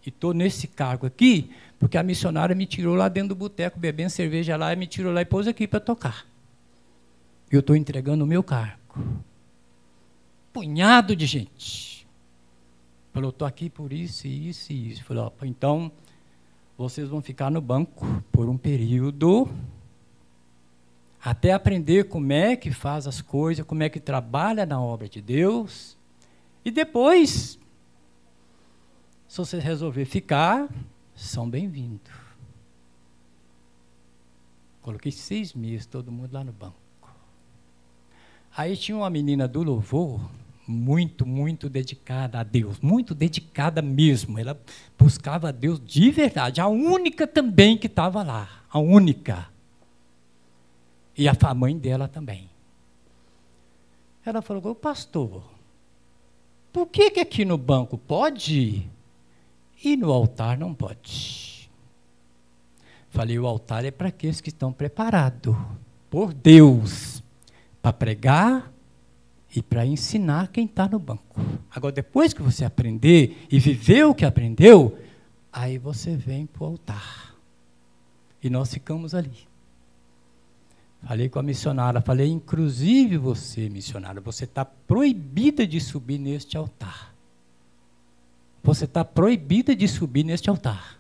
e 0.05 0.09
estou 0.09 0.33
nesse 0.33 0.67
cargo 0.67 1.07
aqui, 1.07 1.51
porque 1.79 1.97
a 1.97 2.03
missionária 2.03 2.55
me 2.55 2.65
tirou 2.65 2.95
lá 2.95 3.09
dentro 3.09 3.29
do 3.29 3.35
boteco, 3.35 3.79
bebendo 3.79 4.11
cerveja 4.11 4.55
lá, 4.55 4.71
e 4.71 4.75
me 4.75 4.87
tirou 4.87 5.11
lá 5.11 5.21
e 5.21 5.25
pôs 5.25 5.47
aqui 5.47 5.67
para 5.67 5.79
tocar 5.79 6.29
eu 7.51 7.61
estou 7.61 7.75
entregando 7.75 8.23
o 8.23 8.27
meu 8.27 8.43
cargo. 8.43 8.77
Punhado 10.53 11.15
de 11.15 11.25
gente. 11.25 12.07
Falou, 13.11 13.31
estou 13.31 13.47
aqui 13.47 13.69
por 13.69 13.91
isso, 13.91 14.27
isso 14.27 14.71
e 14.71 14.91
isso. 14.91 15.03
Falou, 15.03 15.33
então 15.43 15.91
vocês 16.77 17.09
vão 17.09 17.21
ficar 17.21 17.49
no 17.49 17.59
banco 17.59 18.05
por 18.31 18.47
um 18.47 18.57
período 18.57 19.49
até 21.23 21.51
aprender 21.51 22.05
como 22.05 22.31
é 22.31 22.55
que 22.55 22.71
faz 22.71 23.07
as 23.07 23.21
coisas, 23.21 23.65
como 23.65 23.83
é 23.83 23.89
que 23.89 23.99
trabalha 23.99 24.65
na 24.65 24.81
obra 24.81 25.07
de 25.09 25.21
Deus. 25.21 25.97
E 26.63 26.71
depois, 26.71 27.59
se 29.27 29.37
vocês 29.37 29.63
resolver 29.63 30.05
ficar, 30.05 30.69
são 31.13 31.49
bem-vindos. 31.49 32.11
Coloquei 34.81 35.11
seis 35.11 35.53
meses, 35.53 35.85
todo 35.85 36.11
mundo 36.11 36.33
lá 36.33 36.43
no 36.43 36.53
banco. 36.53 36.75
Aí 38.55 38.75
tinha 38.75 38.97
uma 38.97 39.09
menina 39.09 39.47
do 39.47 39.61
louvor, 39.61 40.19
muito, 40.65 41.25
muito 41.25 41.69
dedicada 41.69 42.39
a 42.39 42.43
Deus, 42.43 42.79
muito 42.79 43.13
dedicada 43.13 43.81
mesmo. 43.81 44.39
Ela 44.39 44.59
buscava 44.97 45.49
a 45.49 45.51
Deus 45.51 45.81
de 45.83 46.09
verdade, 46.11 46.61
a 46.61 46.67
única 46.67 47.27
também 47.27 47.77
que 47.77 47.87
estava 47.87 48.23
lá, 48.23 48.63
a 48.69 48.79
única. 48.79 49.47
E 51.19 51.27
a 51.27 51.53
mãe 51.53 51.77
dela 51.77 52.07
também. 52.07 52.49
Ela 54.25 54.41
falou: 54.41 54.73
Pastor, 54.73 55.43
por 56.71 56.87
que, 56.87 57.11
que 57.11 57.19
aqui 57.19 57.43
no 57.43 57.57
banco 57.57 57.97
pode 57.97 58.89
e 59.83 59.97
no 59.97 60.13
altar 60.13 60.57
não 60.57 60.73
pode? 60.73 61.69
Falei: 63.09 63.37
O 63.37 63.45
altar 63.45 63.83
é 63.83 63.91
para 63.91 64.07
aqueles 64.07 64.39
que 64.39 64.47
estão 64.47 64.71
preparados 64.71 65.57
por 66.09 66.33
Deus 66.33 67.21
para 67.81 67.91
pregar 67.91 68.71
e 69.53 69.61
para 69.61 69.85
ensinar 69.85 70.47
quem 70.47 70.63
está 70.63 70.87
no 70.87 70.99
banco. 70.99 71.41
Agora, 71.69 71.91
depois 71.91 72.33
que 72.33 72.41
você 72.41 72.63
aprender 72.63 73.45
e 73.51 73.59
viver 73.59 74.05
o 74.05 74.15
que 74.15 74.23
aprendeu, 74.23 74.97
aí 75.51 75.77
você 75.77 76.15
vem 76.15 76.45
para 76.45 76.63
o 76.63 76.67
altar. 76.67 77.35
E 78.41 78.49
nós 78.49 78.73
ficamos 78.73 79.13
ali. 79.13 79.48
Falei 81.05 81.29
com 81.29 81.39
a 81.39 81.43
missionária, 81.43 82.01
falei, 82.01 82.27
inclusive 82.27 83.17
você, 83.17 83.69
missionária, 83.69 84.21
você 84.21 84.43
está 84.43 84.65
proibida 84.65 85.65
de 85.65 85.79
subir 85.79 86.19
neste 86.19 86.57
altar. 86.57 87.13
Você 88.61 88.85
está 88.85 89.03
proibida 89.05 89.75
de 89.75 89.87
subir 89.87 90.23
neste 90.23 90.49
altar. 90.49 90.99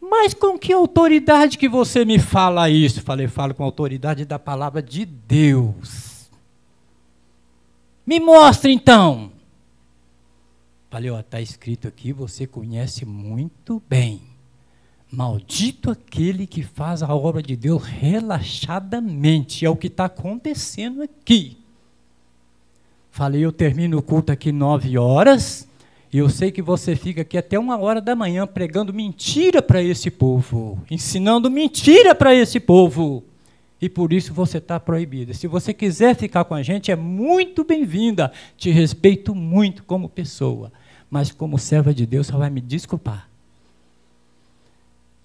Mas 0.00 0.32
com 0.32 0.58
que 0.58 0.72
autoridade 0.72 1.58
que 1.58 1.68
você 1.68 2.04
me 2.04 2.18
fala 2.18 2.70
isso? 2.70 3.02
Falei, 3.02 3.28
falo 3.28 3.54
com 3.54 3.62
a 3.62 3.66
autoridade 3.66 4.24
da 4.24 4.38
palavra 4.38 4.82
de 4.82 5.04
Deus. 5.04 6.30
Me 8.06 8.18
mostre 8.18 8.72
então. 8.72 9.32
Falei, 10.88 11.10
ó, 11.10 11.20
está 11.20 11.40
escrito 11.40 11.86
aqui, 11.86 12.12
você 12.12 12.46
conhece 12.46 13.04
muito 13.04 13.82
bem. 13.88 14.29
Maldito 15.12 15.90
aquele 15.90 16.46
que 16.46 16.62
faz 16.62 17.02
a 17.02 17.12
obra 17.14 17.42
de 17.42 17.56
Deus 17.56 17.82
relaxadamente. 17.82 19.64
É 19.64 19.70
o 19.70 19.74
que 19.74 19.88
está 19.88 20.04
acontecendo 20.04 21.02
aqui. 21.02 21.56
Falei, 23.10 23.44
eu 23.44 23.50
termino 23.50 23.98
o 23.98 24.02
culto 24.02 24.30
aqui 24.30 24.52
nove 24.52 24.96
horas. 24.96 25.68
E 26.12 26.18
eu 26.18 26.28
sei 26.28 26.50
que 26.50 26.62
você 26.62 26.96
fica 26.96 27.22
aqui 27.22 27.38
até 27.38 27.58
uma 27.58 27.78
hora 27.78 28.00
da 28.00 28.16
manhã 28.16 28.46
pregando 28.46 28.92
mentira 28.92 29.62
para 29.62 29.80
esse 29.80 30.10
povo, 30.10 30.78
ensinando 30.90 31.50
mentira 31.50 32.14
para 32.14 32.34
esse 32.34 32.58
povo. 32.58 33.22
E 33.80 33.88
por 33.88 34.12
isso 34.12 34.34
você 34.34 34.58
está 34.58 34.78
proibida. 34.78 35.32
Se 35.32 35.46
você 35.46 35.72
quiser 35.72 36.16
ficar 36.16 36.44
com 36.44 36.54
a 36.54 36.62
gente, 36.62 36.90
é 36.90 36.96
muito 36.96 37.64
bem-vinda. 37.64 38.32
Te 38.56 38.70
respeito 38.70 39.34
muito 39.34 39.84
como 39.84 40.08
pessoa. 40.08 40.72
Mas 41.08 41.30
como 41.32 41.58
serva 41.58 41.94
de 41.94 42.04
Deus, 42.06 42.26
só 42.26 42.36
vai 42.36 42.50
me 42.50 42.60
desculpar. 42.60 43.29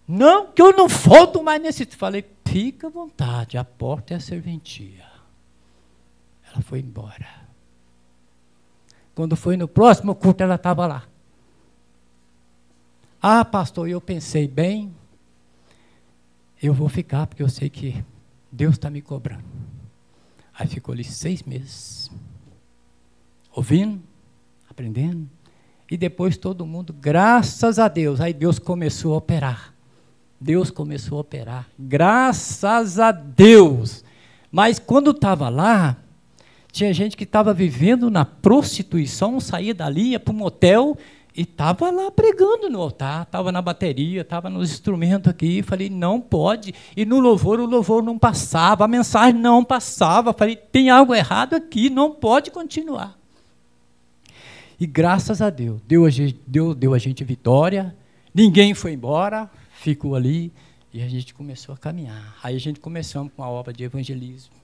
Não, 0.07 0.51
que 0.51 0.61
eu 0.61 0.75
não 0.75 0.87
volto 0.87 1.41
mais 1.43 1.61
nesse. 1.61 1.85
Falei, 1.85 2.25
fica 2.45 2.87
à 2.87 2.89
vontade, 2.89 3.57
a 3.57 3.63
porta 3.63 4.13
é 4.13 4.17
a 4.17 4.19
serventia. 4.19 5.05
Ela 6.51 6.61
foi 6.61 6.79
embora. 6.79 7.27
Quando 9.13 9.35
foi 9.35 9.57
no 9.57 9.67
próximo 9.67 10.13
culto, 10.13 10.43
ela 10.43 10.55
estava 10.55 10.85
lá. 10.85 11.07
Ah, 13.21 13.43
pastor, 13.43 13.89
eu 13.89 13.99
pensei 13.99 14.47
bem, 14.47 14.93
eu 16.61 16.73
vou 16.73 16.87
ficar, 16.87 17.25
porque 17.27 17.41
eu 17.41 17.49
sei 17.49 17.69
que 17.69 18.03
Deus 18.51 18.75
está 18.75 18.89
me 18.89 19.01
cobrando. 19.01 19.43
Aí 20.53 20.67
ficou 20.67 20.93
ali 20.93 21.03
seis 21.03 21.43
meses, 21.43 22.09
ouvindo, 23.51 24.01
aprendendo, 24.69 25.29
e 25.89 25.97
depois 25.97 26.37
todo 26.37 26.65
mundo, 26.65 26.93
graças 26.93 27.79
a 27.79 27.87
Deus, 27.87 28.21
aí 28.21 28.33
Deus 28.33 28.59
começou 28.59 29.13
a 29.13 29.17
operar. 29.17 29.74
Deus 30.45 30.69
começou 30.69 31.17
a 31.17 31.21
operar. 31.21 31.67
Graças 31.77 32.99
a 32.99 33.11
Deus. 33.11 34.03
Mas 34.51 34.77
quando 34.77 35.09
estava 35.09 35.49
lá, 35.49 35.97
tinha 36.71 36.93
gente 36.93 37.17
que 37.17 37.23
estava 37.23 37.51
vivendo 37.51 38.11
na 38.11 38.23
prostituição, 38.23 39.39
saía 39.39 39.73
dali, 39.73 40.11
ia 40.11 40.19
para 40.19 40.31
um 40.31 40.37
motel 40.37 40.95
e 41.35 41.41
estava 41.41 41.89
lá 41.89 42.11
pregando 42.11 42.69
no 42.69 42.79
altar, 42.79 43.23
estava 43.23 43.51
na 43.51 43.59
bateria, 43.59 44.21
estava 44.21 44.47
nos 44.47 44.71
instrumentos 44.71 45.31
aqui. 45.31 45.63
Falei, 45.63 45.89
não 45.89 46.21
pode. 46.21 46.75
E 46.95 47.05
no 47.05 47.19
louvor, 47.19 47.59
o 47.59 47.65
louvor 47.65 48.03
não 48.03 48.19
passava, 48.19 48.85
a 48.85 48.87
mensagem 48.87 49.41
não 49.41 49.65
passava. 49.65 50.31
Falei, 50.31 50.55
tem 50.55 50.91
algo 50.91 51.15
errado 51.15 51.55
aqui, 51.55 51.89
não 51.89 52.11
pode 52.11 52.51
continuar. 52.51 53.17
E 54.79 54.85
graças 54.85 55.41
a 55.41 55.49
Deus, 55.49 55.81
deu 55.87 56.05
a 56.05 56.11
gente, 56.11 56.39
deu, 56.45 56.75
deu 56.75 56.93
a 56.93 56.99
gente 56.99 57.23
vitória, 57.23 57.95
ninguém 58.31 58.75
foi 58.75 58.93
embora, 58.93 59.49
ficou 59.85 60.15
ali 60.15 60.51
e 60.91 61.03
a 61.03 61.07
gente 61.07 61.31
começou 61.31 61.75
a 61.75 61.77
caminhar. 61.77 62.35
Aí 62.41 62.55
a 62.55 62.59
gente 62.59 62.79
começamos 62.79 63.31
com 63.35 63.43
a 63.43 63.49
obra 63.49 63.71
de 63.71 63.83
evangelismo. 63.83 64.55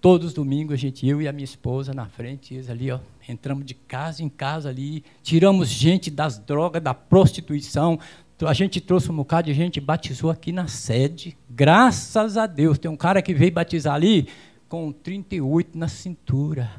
Todos 0.00 0.28
os 0.28 0.34
domingos, 0.34 0.74
a 0.74 0.76
gente, 0.76 1.04
eu 1.08 1.20
e 1.20 1.26
a 1.26 1.32
minha 1.32 1.44
esposa 1.44 1.92
na 1.92 2.06
frente, 2.06 2.54
eles 2.54 2.70
ali, 2.70 2.92
ó, 2.92 3.00
entramos 3.28 3.64
de 3.64 3.74
casa 3.74 4.22
em 4.22 4.28
casa 4.28 4.68
ali, 4.68 5.02
tiramos 5.24 5.68
gente 5.68 6.08
das 6.08 6.38
drogas, 6.38 6.80
da 6.80 6.94
prostituição. 6.94 7.98
A 8.46 8.52
gente 8.52 8.80
trouxe 8.80 9.10
um 9.10 9.16
bocado 9.16 9.48
de 9.48 9.54
gente, 9.54 9.80
batizou 9.80 10.30
aqui 10.30 10.52
na 10.52 10.68
sede. 10.68 11.36
Graças 11.50 12.36
a 12.36 12.46
Deus. 12.46 12.78
Tem 12.78 12.88
um 12.90 12.96
cara 12.96 13.20
que 13.20 13.34
veio 13.34 13.50
batizar 13.50 13.94
ali 13.94 14.28
com 14.68 14.92
38 14.92 15.76
na 15.76 15.88
cintura. 15.88 16.70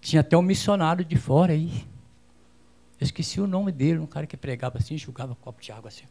Tinha 0.00 0.20
até 0.20 0.38
um 0.38 0.42
missionário 0.42 1.04
de 1.04 1.16
fora 1.16 1.52
aí. 1.52 1.84
Eu 2.98 3.04
esqueci 3.04 3.40
o 3.40 3.46
nome 3.46 3.72
dele, 3.72 3.98
um 3.98 4.06
cara 4.06 4.26
que 4.26 4.36
pregava 4.38 4.78
assim, 4.78 4.96
jogava 4.96 5.32
um 5.32 5.34
copo 5.34 5.60
de 5.60 5.70
água 5.72 5.88
assim. 5.88 6.04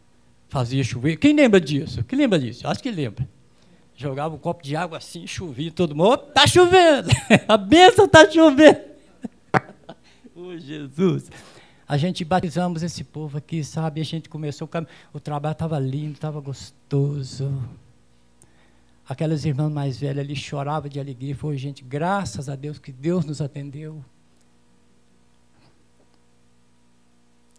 Fazia 0.49 0.83
chover. 0.83 1.17
Quem 1.17 1.33
lembra 1.33 1.61
disso? 1.61 2.03
Quem 2.03 2.19
lembra 2.19 2.39
disso? 2.39 2.67
Acho 2.67 2.81
que 2.81 2.91
lembra 2.91 3.27
jogava 3.99 4.33
um 4.33 4.37
copo 4.37 4.63
de 4.63 4.77
água 4.77 4.97
assim, 4.97 5.27
chovia, 5.27 5.69
todo 5.69 5.93
mundo, 5.93 6.23
está 6.29 6.47
chovendo, 6.47 7.09
a 7.45 7.57
benção 7.57 8.05
está 8.05 8.31
chovendo. 8.31 8.79
oh, 10.33 10.57
Jesus. 10.57 11.29
A 11.85 11.97
gente 11.97 12.23
batizamos 12.23 12.81
esse 12.81 13.03
povo 13.03 13.37
aqui, 13.37 13.61
sabe? 13.61 13.99
A 13.99 14.05
gente 14.05 14.29
começou, 14.29 14.69
o 15.11 15.19
trabalho 15.19 15.51
estava 15.51 15.77
lindo, 15.77 16.13
estava 16.13 16.39
gostoso. 16.39 17.51
Aquelas 19.07 19.43
irmãs 19.43 19.69
mais 19.69 19.97
velhas 19.99 20.19
ali 20.19 20.35
choravam 20.35 20.87
de 20.87 20.99
alegria. 20.99 21.35
Foi, 21.35 21.57
gente, 21.57 21.83
graças 21.83 22.47
a 22.47 22.55
Deus 22.55 22.79
que 22.79 22.93
Deus 22.93 23.25
nos 23.25 23.41
atendeu. 23.41 24.05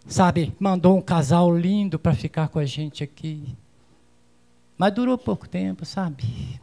Sabe, 0.06 0.52
mandou 0.58 0.96
um 0.96 1.02
casal 1.02 1.56
lindo 1.56 1.98
para 1.98 2.14
ficar 2.14 2.48
com 2.48 2.58
a 2.58 2.64
gente 2.64 3.04
aqui. 3.04 3.56
Mas 4.76 4.94
durou 4.94 5.18
pouco 5.18 5.48
tempo, 5.48 5.84
sabe? 5.84 6.60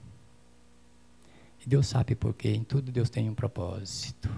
E 1.63 1.69
Deus 1.69 1.88
sabe 1.88 2.15
por 2.15 2.34
quê. 2.34 2.50
Em 2.50 2.63
tudo 2.63 2.91
Deus 2.91 3.10
tem 3.10 3.30
um 3.30 3.36
propósito. 3.36 4.30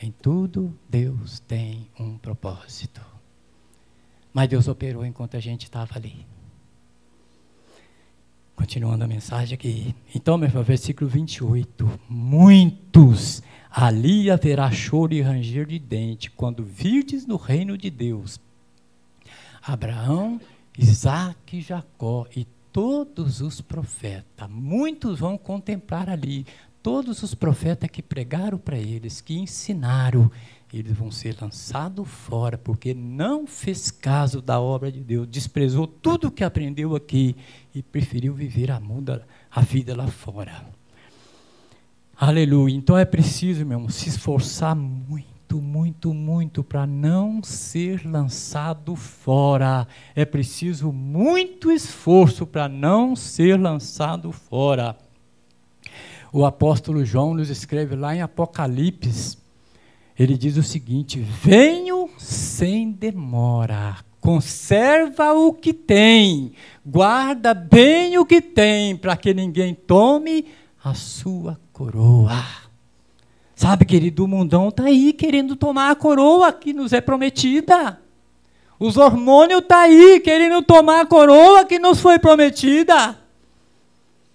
Em 0.00 0.10
tudo 0.10 0.76
Deus 0.88 1.38
tem 1.40 1.88
um 1.98 2.18
propósito. 2.18 3.00
Mas 4.34 4.48
Deus 4.48 4.66
operou 4.66 5.06
enquanto 5.06 5.36
a 5.36 5.40
gente 5.40 5.64
estava 5.64 5.96
ali. 5.96 6.26
Continuando 8.54 9.04
a 9.04 9.08
mensagem 9.08 9.54
aqui. 9.54 9.94
Então, 10.14 10.38
meu 10.38 10.48
irmão, 10.48 10.62
versículo 10.62 11.08
28. 11.08 12.00
Muitos 12.08 13.42
ali 13.70 14.30
haverá 14.30 14.70
choro 14.70 15.14
e 15.14 15.22
ranger 15.22 15.66
de 15.66 15.78
dente 15.78 16.30
quando 16.30 16.62
virdes 16.62 17.26
no 17.26 17.36
reino 17.36 17.76
de 17.76 17.90
Deus. 17.90 18.38
Abraão 19.62 20.40
Isaac 20.78 21.60
Jacó 21.60 22.26
e 22.34 22.46
todos 22.72 23.42
os 23.42 23.60
profetas, 23.60 24.48
muitos 24.48 25.18
vão 25.18 25.36
contemplar 25.36 26.08
ali, 26.08 26.46
todos 26.82 27.22
os 27.22 27.34
profetas 27.34 27.90
que 27.90 28.02
pregaram 28.02 28.56
para 28.56 28.78
eles, 28.78 29.20
que 29.20 29.38
ensinaram, 29.38 30.30
eles 30.72 30.92
vão 30.92 31.10
ser 31.10 31.36
lançados 31.40 32.08
fora, 32.08 32.56
porque 32.56 32.94
não 32.94 33.46
fez 33.46 33.90
caso 33.90 34.40
da 34.40 34.58
obra 34.58 34.90
de 34.90 35.00
Deus, 35.00 35.28
desprezou 35.28 35.86
tudo 35.86 36.30
que 36.30 36.42
aprendeu 36.42 36.96
aqui 36.96 37.36
e 37.74 37.82
preferiu 37.82 38.32
viver 38.32 38.70
a, 38.70 38.80
muda, 38.80 39.26
a 39.50 39.60
vida 39.60 39.94
lá 39.94 40.06
fora. 40.06 40.64
Aleluia. 42.16 42.74
Então 42.74 42.96
é 42.96 43.04
preciso, 43.04 43.66
meu 43.66 43.76
irmão, 43.76 43.90
se 43.90 44.08
esforçar 44.08 44.74
muito, 44.74 45.60
muito, 45.60 46.14
muito 46.14 46.64
para 46.64 46.86
não 46.86 47.42
ser 47.42 48.06
lançado 48.06 48.96
fora. 48.96 49.86
É 50.14 50.24
preciso 50.24 50.90
muito 50.90 51.70
esforço 51.70 52.46
para 52.46 52.68
não 52.68 53.14
ser 53.14 53.60
lançado 53.60 54.32
fora. 54.32 54.96
O 56.32 56.46
apóstolo 56.46 57.04
João 57.04 57.34
nos 57.34 57.50
escreve 57.50 57.94
lá 57.94 58.16
em 58.16 58.22
Apocalipse, 58.22 59.41
ele 60.18 60.36
diz 60.36 60.56
o 60.56 60.62
seguinte: 60.62 61.18
Venho 61.18 62.08
sem 62.18 62.92
demora, 62.92 63.96
conserva 64.20 65.32
o 65.32 65.52
que 65.52 65.72
tem, 65.72 66.52
guarda 66.84 67.54
bem 67.54 68.18
o 68.18 68.26
que 68.26 68.40
tem, 68.40 68.96
para 68.96 69.16
que 69.16 69.32
ninguém 69.32 69.74
tome 69.74 70.46
a 70.82 70.94
sua 70.94 71.58
coroa. 71.72 72.44
Sabe, 73.54 73.84
querido, 73.84 74.24
o 74.24 74.28
mundão 74.28 74.68
está 74.68 74.84
aí 74.84 75.12
querendo 75.12 75.54
tomar 75.54 75.90
a 75.90 75.94
coroa 75.94 76.52
que 76.52 76.72
nos 76.72 76.92
é 76.92 77.00
prometida. 77.00 78.00
Os 78.78 78.96
hormônios 78.96 79.60
estão 79.60 79.76
tá 79.76 79.82
aí 79.84 80.18
querendo 80.18 80.60
tomar 80.62 81.02
a 81.02 81.06
coroa 81.06 81.64
que 81.64 81.78
nos 81.78 82.00
foi 82.00 82.18
prometida. 82.18 83.16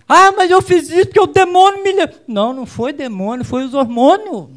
Ah, 0.08 0.32
mas 0.32 0.50
eu 0.50 0.62
fiz 0.62 0.90
isso 0.90 1.08
porque 1.08 1.20
o 1.20 1.28
demônio 1.28 1.84
me. 1.84 1.92
Não, 2.26 2.54
não 2.54 2.66
foi 2.66 2.94
demônio, 2.94 3.44
foi 3.44 3.66
os 3.66 3.74
hormônios. 3.74 4.48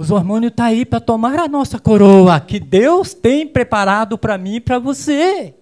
Os 0.00 0.10
hormônios 0.10 0.50
estão 0.50 0.64
tá 0.64 0.70
aí 0.70 0.86
para 0.86 0.98
tomar 0.98 1.38
a 1.38 1.46
nossa 1.46 1.78
coroa 1.78 2.40
que 2.40 2.58
Deus 2.58 3.12
tem 3.12 3.46
preparado 3.46 4.16
para 4.16 4.38
mim 4.38 4.54
e 4.54 4.60
para 4.60 4.78
você. 4.78 5.54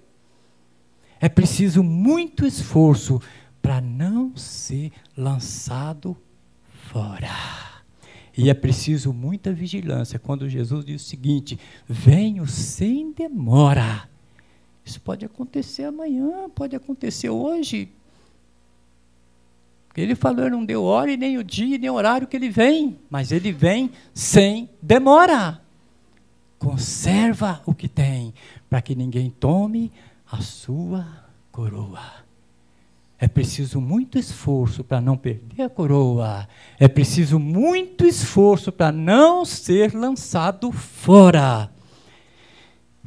É 1.19 1.29
preciso 1.29 1.83
muito 1.83 2.47
esforço 2.47 3.21
para 3.61 3.81
não 3.81 4.37
ser 4.37 4.93
lançado 5.17 6.17
fora. 6.85 7.35
E 8.37 8.49
é 8.49 8.55
preciso 8.55 9.13
muita 9.13 9.53
vigilância 9.53 10.21
quando 10.21 10.49
Jesus 10.49 10.85
diz 10.85 11.03
o 11.03 11.05
seguinte: 11.05 11.59
venho 11.89 12.47
sem 12.47 13.11
demora. 13.11 14.09
Isso 14.85 15.01
pode 15.01 15.25
acontecer 15.25 15.83
amanhã, 15.83 16.49
pode 16.55 16.77
acontecer 16.77 17.29
hoje. 17.29 17.91
Ele 20.01 20.15
falou, 20.15 20.43
ele 20.43 20.51
não 20.51 20.65
deu 20.65 20.85
hora 20.85 21.17
nem 21.17 21.39
o 21.39 21.45
dia 21.45 21.79
nem 21.79 21.91
o 21.91 21.95
horário 21.95 22.27
que 22.27 22.37
ele 22.37 22.49
vem, 22.49 22.99
mas 23.11 23.33
ele 23.33 23.53
vem 23.53 23.91
sem 24.15 24.71
demora. 24.81 25.61
Conserva 26.59 27.63
o 27.67 27.75
que 27.75 27.89
tem, 27.89 28.35
para 28.69 28.83
que 28.83 28.95
ninguém 28.95 29.31
tome 29.31 29.93
a 30.31 30.41
sua 30.41 31.07
coroa. 31.51 32.29
É 33.19 33.27
preciso 33.27 33.81
muito 33.81 34.17
esforço 34.17 34.85
para 34.85 35.01
não 35.01 35.17
perder 35.17 35.63
a 35.63 35.69
coroa. 35.69 36.49
É 36.79 36.87
preciso 36.87 37.39
muito 37.39 38.07
esforço 38.07 38.71
para 38.71 38.93
não 38.93 39.45
ser 39.45 39.93
lançado 39.93 40.71
fora. 40.71 41.69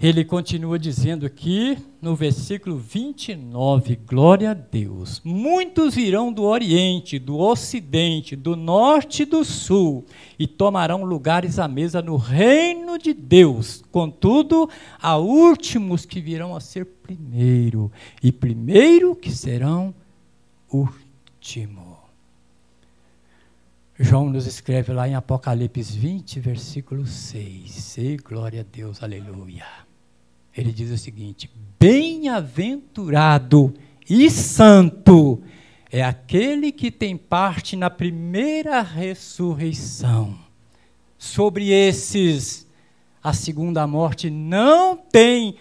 Ele 0.02 0.26
continua 0.26 0.80
dizendo 0.80 1.28
aqui 1.28 1.78
no 2.02 2.16
versículo 2.16 2.76
29, 2.76 3.98
glória 3.98 4.50
a 4.50 4.54
Deus. 4.56 5.22
Muitos 5.24 5.94
virão 5.94 6.34
do 6.34 6.42
Oriente, 6.42 7.20
do 7.20 7.38
Ocidente, 7.38 8.36
do 8.36 8.56
Norte 8.56 9.22
e 9.22 9.26
do 9.28 9.46
Sul, 9.46 10.04
e 10.40 10.48
tomarão 10.48 11.04
lugares 11.04 11.60
à 11.60 11.68
mesa 11.68 12.02
no 12.02 12.18
reino 12.18 12.98
de 12.98 13.14
Deus. 13.14 13.84
Contudo, 13.92 14.68
há 15.00 15.18
últimos 15.18 16.04
que 16.04 16.20
virão 16.20 16.56
a 16.56 16.60
ser 16.60 16.84
primeiro, 16.84 17.92
e 18.24 18.32
primeiro 18.32 19.16
que 19.16 19.30
serão 19.30 19.94
último. 20.74 22.00
João 24.00 24.32
nos 24.32 24.48
escreve 24.48 24.92
lá 24.94 25.08
em 25.08 25.14
Apocalipse 25.14 25.96
20, 25.96 26.40
versículo 26.40 27.06
6. 27.06 27.70
Sei, 27.70 28.18
glória 28.18 28.62
a 28.62 28.64
Deus, 28.64 29.04
aleluia. 29.04 29.91
Ele 30.56 30.72
diz 30.72 30.92
o 30.92 30.98
seguinte: 30.98 31.50
Bem-aventurado 31.80 33.74
e 34.10 34.30
santo 34.30 35.42
é 35.90 36.04
aquele 36.04 36.72
que 36.72 36.92
tem 36.92 37.18
parte 37.18 37.76
na 37.76 37.90
primeira 37.90 38.82
ressurreição. 38.82 40.40
Sobre 41.18 41.70
esses, 41.70 42.68
a 43.24 43.34
segunda 43.34 43.86
morte 43.86 44.30
não 44.30 44.98
tem 44.98 45.56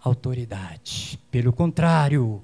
autoridade. 0.00 1.18
Pelo 1.30 1.52
contrário, 1.52 2.42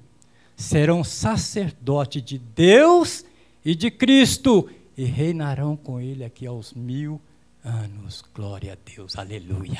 serão 0.56 1.04
sacerdote 1.04 2.20
de 2.20 2.38
Deus 2.38 3.24
e 3.64 3.74
de 3.74 3.90
Cristo 3.90 4.68
e 4.96 5.04
reinarão 5.04 5.76
com 5.76 6.00
ele 6.00 6.24
aqui 6.24 6.46
aos 6.46 6.72
mil 6.74 7.20
anos. 7.64 8.24
Glória 8.34 8.72
a 8.72 8.76
Deus, 8.84 9.16
aleluia. 9.16 9.78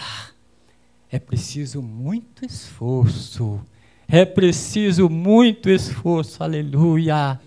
É 1.10 1.18
preciso 1.18 1.80
muito 1.82 2.44
esforço. 2.44 3.60
É 4.06 4.24
preciso 4.24 5.08
muito 5.08 5.68
esforço, 5.68 6.42
aleluia, 6.42 7.38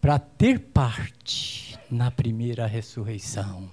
para 0.00 0.18
ter 0.18 0.58
parte 0.58 1.78
na 1.90 2.10
primeira 2.10 2.66
ressurreição. 2.66 3.70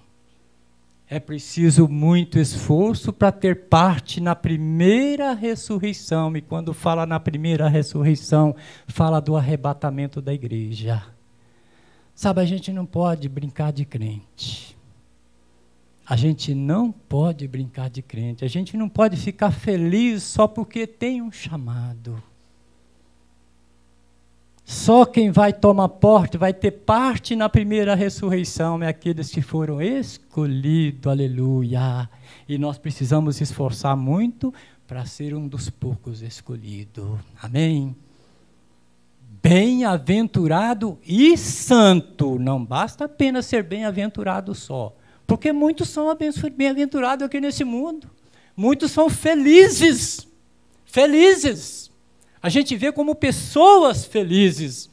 É 1.10 1.20
preciso 1.20 1.89
muito 1.89 2.39
esforço 2.39 3.12
para 3.12 3.34
ter 3.34 3.68
parte 3.68 4.22
na 4.22 4.34
primeira 4.34 5.34
ressurreição. 5.34 6.36
E 6.38 6.42
quando 6.42 6.74
fala 6.74 7.06
na 7.06 7.20
primeira 7.20 7.68
ressurreição, 7.68 8.56
fala 8.88 9.20
do 9.20 9.36
arrebatamento 9.36 10.22
da 10.22 10.34
igreja. 10.34 11.04
Sabe, 12.16 12.39
a 12.39 12.46
gente 12.46 12.72
não 12.72 12.86
pode 12.86 13.28
brincar 13.28 13.74
de 13.74 13.84
crente. 13.84 14.78
A 16.06 16.16
gente 16.16 16.54
não 16.54 16.91
pode 16.91 17.47
brincar 17.47 17.89
de 17.89 18.02
crente. 18.02 18.43
A 18.43 18.47
gente 18.47 18.76
não 18.76 18.89
pode 18.89 19.16
ficar 19.18 19.52
feliz 19.52 20.24
só 20.24 20.47
porque 20.47 20.86
tem 20.86 21.22
um 21.22 21.32
chamado. 21.32 22.22
Só 24.72 25.06
quem 25.06 25.32
vai 25.32 25.52
tomar 25.52 25.89
porte, 25.89 26.38
vai 26.38 26.54
ter 26.54 26.72
parte 26.72 27.36
na 27.36 27.49
primeira 27.49 27.93
ressurreição, 27.93 28.82
é 28.82 28.88
aqueles 28.88 29.30
que 29.30 29.41
foram 29.41 29.82
escolhidos, 29.82 31.12
aleluia. 31.12 32.10
E 32.47 32.58
nós 32.58 32.78
precisamos 32.78 33.41
esforçar 33.41 33.97
muito 33.97 34.54
para 34.88 35.06
ser 35.06 35.36
um 35.36 35.45
dos 35.45 35.70
poucos 35.70 36.22
escolhidos. 36.22 37.20
Amém? 37.41 37.93
Bem-aventurado 39.43 40.97
e 41.06 41.38
santo. 41.38 42.39
Não 42.39 42.64
basta 42.64 43.06
apenas 43.06 43.45
ser 43.47 43.64
bem-aventurado 43.64 44.56
só. 44.56 44.95
Porque 45.32 45.54
muitos 45.54 45.88
são 45.88 46.14
bem-aventurados 46.58 47.26
aqui 47.26 47.40
nesse 47.40 47.64
mundo. 47.64 48.12
Muitos 48.54 48.92
são 48.92 49.10
felizes. 49.10 50.28
Felizes 50.84 51.90
a 52.42 52.50
gente 52.50 52.76
vê 52.76 52.92
como 52.92 53.16
pessoas 53.16 54.04
felizes, 54.04 54.90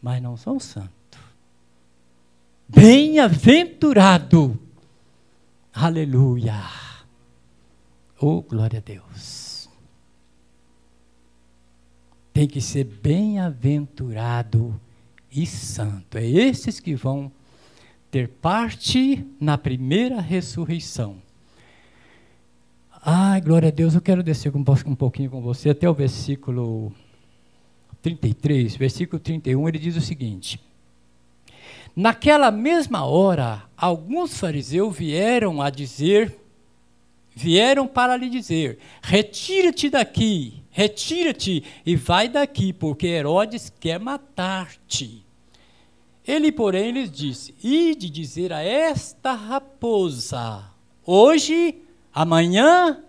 mas 0.00 0.22
não 0.22 0.36
são 0.36 0.60
santos. 0.60 0.92
Bem-aventurado. 2.68 4.56
Aleluia. 5.74 6.62
Oh, 8.20 8.40
glória 8.40 8.78
a 8.78 8.82
Deus. 8.82 9.68
Tem 12.32 12.46
que 12.46 12.60
ser 12.60 12.84
bem-aventurado 12.84 14.80
e 15.28 15.44
santo. 15.44 16.18
É 16.18 16.24
esses 16.24 16.78
que 16.78 16.94
vão 16.94 17.32
ter 18.12 18.28
parte 18.28 19.26
na 19.40 19.56
primeira 19.56 20.20
ressurreição. 20.20 21.16
Ai, 23.02 23.40
glória 23.40 23.68
a 23.68 23.72
Deus, 23.72 23.94
eu 23.94 24.02
quero 24.02 24.22
descer 24.22 24.52
um 24.54 24.94
pouquinho 24.94 25.30
com 25.30 25.40
você 25.40 25.70
até 25.70 25.88
o 25.88 25.94
versículo 25.94 26.92
33, 28.02 28.76
versículo 28.76 29.18
31, 29.18 29.66
ele 29.66 29.78
diz 29.78 29.96
o 29.96 30.00
seguinte: 30.02 30.60
Naquela 31.96 32.50
mesma 32.50 33.06
hora, 33.06 33.62
alguns 33.74 34.38
fariseus 34.38 34.94
vieram 34.94 35.62
a 35.62 35.70
dizer, 35.70 36.36
vieram 37.34 37.86
para 37.88 38.14
lhe 38.14 38.28
dizer: 38.28 38.78
Retira-te 39.00 39.88
daqui, 39.88 40.62
retira-te 40.70 41.64
e 41.86 41.96
vai 41.96 42.28
daqui, 42.28 42.74
porque 42.74 43.06
Herodes 43.06 43.72
quer 43.80 43.98
matar-te. 43.98 45.21
Ele, 46.26 46.52
porém, 46.52 46.92
lhes 46.92 47.10
disse: 47.10 47.54
Ide 47.62 48.08
dizer 48.08 48.52
a 48.52 48.62
esta 48.62 49.32
raposa: 49.32 50.64
Hoje 51.04 51.82
Amanhã 52.14 53.02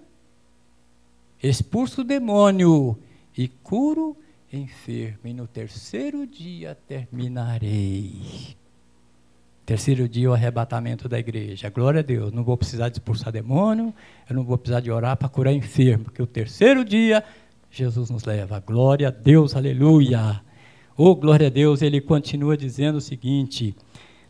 expulso 1.41 2.01
o 2.01 2.03
demônio 2.05 2.97
e 3.37 3.49
curo 3.49 4.15
enfermo, 4.51 5.19
e 5.25 5.33
no 5.33 5.45
terceiro 5.45 6.25
dia 6.25 6.77
terminarei. 6.87 8.55
Terceiro 9.65 10.07
dia, 10.07 10.29
o 10.29 10.33
arrebatamento 10.33 11.09
da 11.09 11.19
igreja. 11.19 11.69
Glória 11.69 11.99
a 11.99 12.03
Deus. 12.03 12.31
Não 12.31 12.43
vou 12.43 12.55
precisar 12.55 12.87
de 12.87 12.95
expulsar 12.95 13.31
demônio, 13.31 13.93
eu 14.29 14.35
não 14.35 14.43
vou 14.43 14.57
precisar 14.57 14.79
de 14.79 14.89
orar 14.89 15.17
para 15.17 15.27
curar 15.27 15.51
enfermo, 15.51 16.05
porque 16.05 16.21
o 16.21 16.27
terceiro 16.27 16.85
dia, 16.85 17.23
Jesus 17.69 18.09
nos 18.09 18.23
leva. 18.23 18.61
Glória 18.61 19.09
a 19.09 19.11
Deus, 19.11 19.53
aleluia. 19.55 20.41
Oh, 20.95 21.15
glória 21.15 21.47
a 21.47 21.49
Deus, 21.49 21.81
ele 21.81 21.99
continua 21.99 22.55
dizendo 22.55 22.97
o 22.97 23.01
seguinte, 23.01 23.75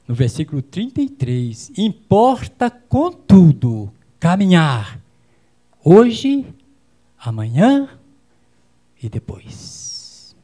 no 0.07 0.15
versículo 0.15 0.61
33: 0.61 1.71
Importa, 1.77 2.69
contudo, 2.69 3.91
caminhar 4.19 4.99
hoje, 5.83 6.45
amanhã 7.19 7.89
e 9.01 9.09
depois. 9.09 10.35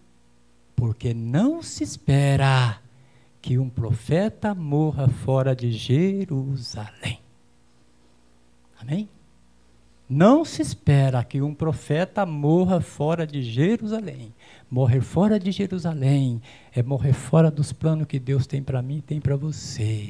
Porque 0.76 1.14
não 1.14 1.62
se 1.64 1.84
espera 1.84 2.82
que 3.42 3.58
um 3.58 3.70
profeta 3.70 4.54
morra 4.54 5.08
fora 5.08 5.56
de 5.56 5.72
Jerusalém. 5.72 7.20
Amém? 8.80 9.10
Não 10.10 10.44
se 10.44 10.64
espera 10.64 11.24
que 11.24 11.40
um 11.40 11.54
profeta 11.54 12.26
morra 12.26 12.82
fora 12.82 13.28
de 13.28 13.44
Jerusalém. 13.44 14.34
Morrer 14.68 15.02
fora 15.02 15.40
de 15.40 15.52
Jerusalém 15.52 16.42
é 16.74 16.82
morrer 16.82 17.14
fora 17.14 17.52
dos 17.52 17.72
planos 17.72 18.08
que 18.08 18.18
Deus 18.18 18.48
tem 18.48 18.64
para 18.64 18.82
mim 18.82 18.98
e 18.98 19.02
tem 19.04 19.22
para 19.22 19.36
você. 19.36 20.10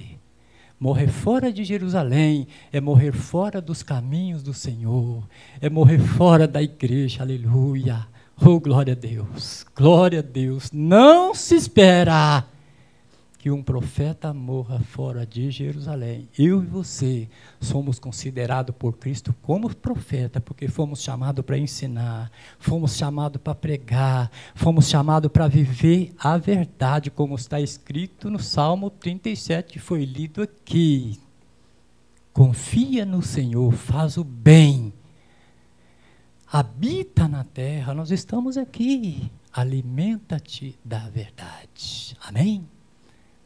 Morrer 0.80 1.10
fora 1.10 1.52
de 1.52 1.66
Jerusalém 1.66 2.48
é 2.72 2.80
morrer 2.80 3.12
fora 3.12 3.60
dos 3.60 3.84
caminhos 3.84 4.42
do 4.42 4.54
Senhor, 4.54 5.28
é 5.60 5.70
morrer 5.70 6.00
fora 6.00 6.48
da 6.48 6.64
igreja, 6.64 7.22
aleluia. 7.24 8.08
Oh, 8.42 8.58
glória 8.58 8.94
a 8.94 8.96
Deus, 8.96 9.66
glória 9.76 10.20
a 10.20 10.22
Deus. 10.22 10.72
Não 10.72 11.36
se 11.36 11.56
espera 11.56 12.46
que 13.40 13.50
um 13.50 13.64
profeta 13.64 14.34
morra 14.34 14.80
fora 14.82 15.26
de 15.26 15.50
Jerusalém. 15.50 16.28
Eu 16.38 16.62
e 16.62 16.66
você 16.66 17.30
somos 17.62 17.98
considerados 17.98 18.76
por 18.76 18.98
Cristo 18.98 19.34
como 19.42 19.74
profeta, 19.74 20.42
porque 20.42 20.68
fomos 20.68 21.02
chamados 21.02 21.44
para 21.46 21.58
ensinar, 21.58 22.30
fomos 22.60 22.98
chamados 22.98 23.42
para 23.42 23.56
pregar, 23.56 24.30
fomos 24.54 24.90
chamados 24.90 25.32
para 25.32 25.48
viver 25.48 26.14
a 26.20 26.38
verdade, 26.38 27.10
como 27.10 27.36
está 27.36 27.62
escrito 27.62 28.30
no 28.30 28.40
Salmo 28.40 28.90
37, 28.90 29.72
que 29.72 29.80
foi 29.80 30.04
lido 30.04 30.42
aqui. 30.42 31.18
Confia 32.34 33.06
no 33.06 33.22
Senhor, 33.22 33.72
faz 33.72 34.18
o 34.18 34.24
bem, 34.26 34.94
habita 36.46 37.26
na 37.26 37.46
terra, 37.46 37.94
nós 37.94 38.12
estamos 38.12 38.58
aqui, 38.58 39.32
alimenta-te 39.54 40.78
da 40.84 41.08
verdade. 41.10 42.18
Amém? 42.22 42.68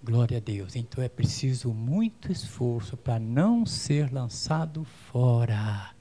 Glória 0.03 0.37
a 0.37 0.41
Deus. 0.41 0.75
Então 0.75 1.01
é 1.01 1.07
preciso 1.07 1.73
muito 1.73 2.29
esforço 2.29 2.97
para 2.97 3.17
não 3.17 3.65
ser 3.65 4.11
lançado 4.11 4.83
fora. 4.83 5.91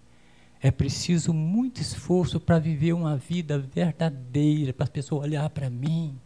É 0.61 0.73
preciso 0.73 1.33
muito 1.33 1.81
esforço 1.81 2.41
para 2.41 2.59
viver 2.59 2.95
uma 2.95 3.17
vida 3.17 3.61
verdadeira, 3.61 4.73
para 4.73 4.85
as 4.85 4.91
pessoas 4.91 5.23
olhar 5.23 5.49
para 5.51 5.71
mim. 5.71 6.19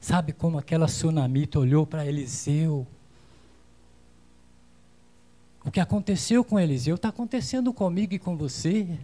Sabe 0.00 0.32
como 0.32 0.58
aquela 0.58 0.88
sunamita 0.88 1.58
olhou 1.58 1.86
para 1.86 2.06
Eliseu? 2.06 2.86
O 5.62 5.70
que 5.70 5.80
aconteceu 5.80 6.42
com 6.42 6.58
Eliseu 6.58 6.94
está 6.94 7.10
acontecendo 7.10 7.70
comigo 7.70 8.14
e 8.14 8.18
com 8.18 8.34
você. 8.34 8.98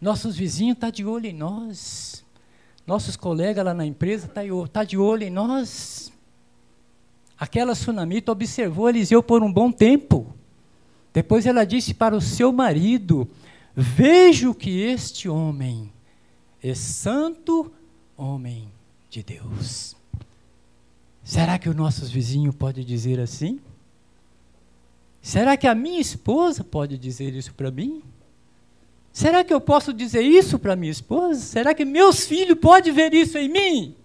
Nossos 0.00 0.36
vizinhos 0.36 0.74
estão 0.74 0.88
tá 0.88 0.92
de 0.92 1.04
olho 1.04 1.26
em 1.26 1.32
nós. 1.32 2.24
Nossos 2.84 3.14
colegas 3.14 3.64
lá 3.64 3.74
na 3.74 3.86
empresa 3.86 4.26
estão 4.26 4.66
tá 4.66 4.82
de 4.82 4.98
olho 4.98 5.22
em 5.22 5.30
nós. 5.30 6.12
Aquela 7.38 7.74
sunamita 7.74 8.32
observou 8.32 8.88
Eliseu 8.88 9.22
por 9.22 9.42
um 9.42 9.52
bom 9.52 9.70
tempo. 9.70 10.34
Depois 11.12 11.46
ela 11.46 11.64
disse 11.64 11.92
para 11.92 12.16
o 12.16 12.20
seu 12.20 12.52
marido: 12.52 13.28
Vejo 13.74 14.54
que 14.54 14.80
este 14.80 15.28
homem 15.28 15.92
é 16.62 16.74
santo 16.74 17.70
homem 18.16 18.72
de 19.10 19.22
Deus. 19.22 19.94
Será 21.22 21.58
que 21.58 21.68
os 21.68 21.76
nossos 21.76 22.10
vizinhos 22.10 22.54
podem 22.54 22.84
dizer 22.84 23.20
assim? 23.20 23.60
Será 25.20 25.56
que 25.56 25.66
a 25.66 25.74
minha 25.74 26.00
esposa 26.00 26.62
pode 26.62 26.96
dizer 26.96 27.34
isso 27.34 27.52
para 27.52 27.70
mim? 27.70 28.02
Será 29.12 29.42
que 29.42 29.52
eu 29.52 29.60
posso 29.60 29.92
dizer 29.92 30.22
isso 30.22 30.58
para 30.58 30.76
minha 30.76 30.92
esposa? 30.92 31.40
Será 31.40 31.74
que 31.74 31.84
meus 31.84 32.26
filhos 32.26 32.58
podem 32.58 32.92
ver 32.92 33.12
isso 33.12 33.36
em 33.36 33.48
mim? 33.48 33.96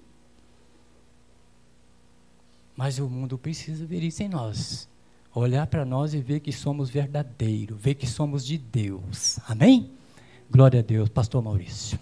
Mas 2.81 2.97
o 2.97 3.07
mundo 3.07 3.37
precisa 3.37 3.85
ver 3.85 4.01
isso 4.01 4.23
em 4.23 4.27
nós. 4.27 4.89
Olhar 5.35 5.67
para 5.67 5.85
nós 5.85 6.15
e 6.15 6.19
ver 6.19 6.39
que 6.39 6.51
somos 6.51 6.89
verdadeiros, 6.89 7.79
ver 7.79 7.93
que 7.93 8.07
somos 8.07 8.43
de 8.43 8.57
Deus. 8.57 9.37
Amém? 9.47 9.91
Glória 10.49 10.79
a 10.79 10.81
Deus. 10.81 11.07
Pastor 11.07 11.43
Maurício. 11.43 11.99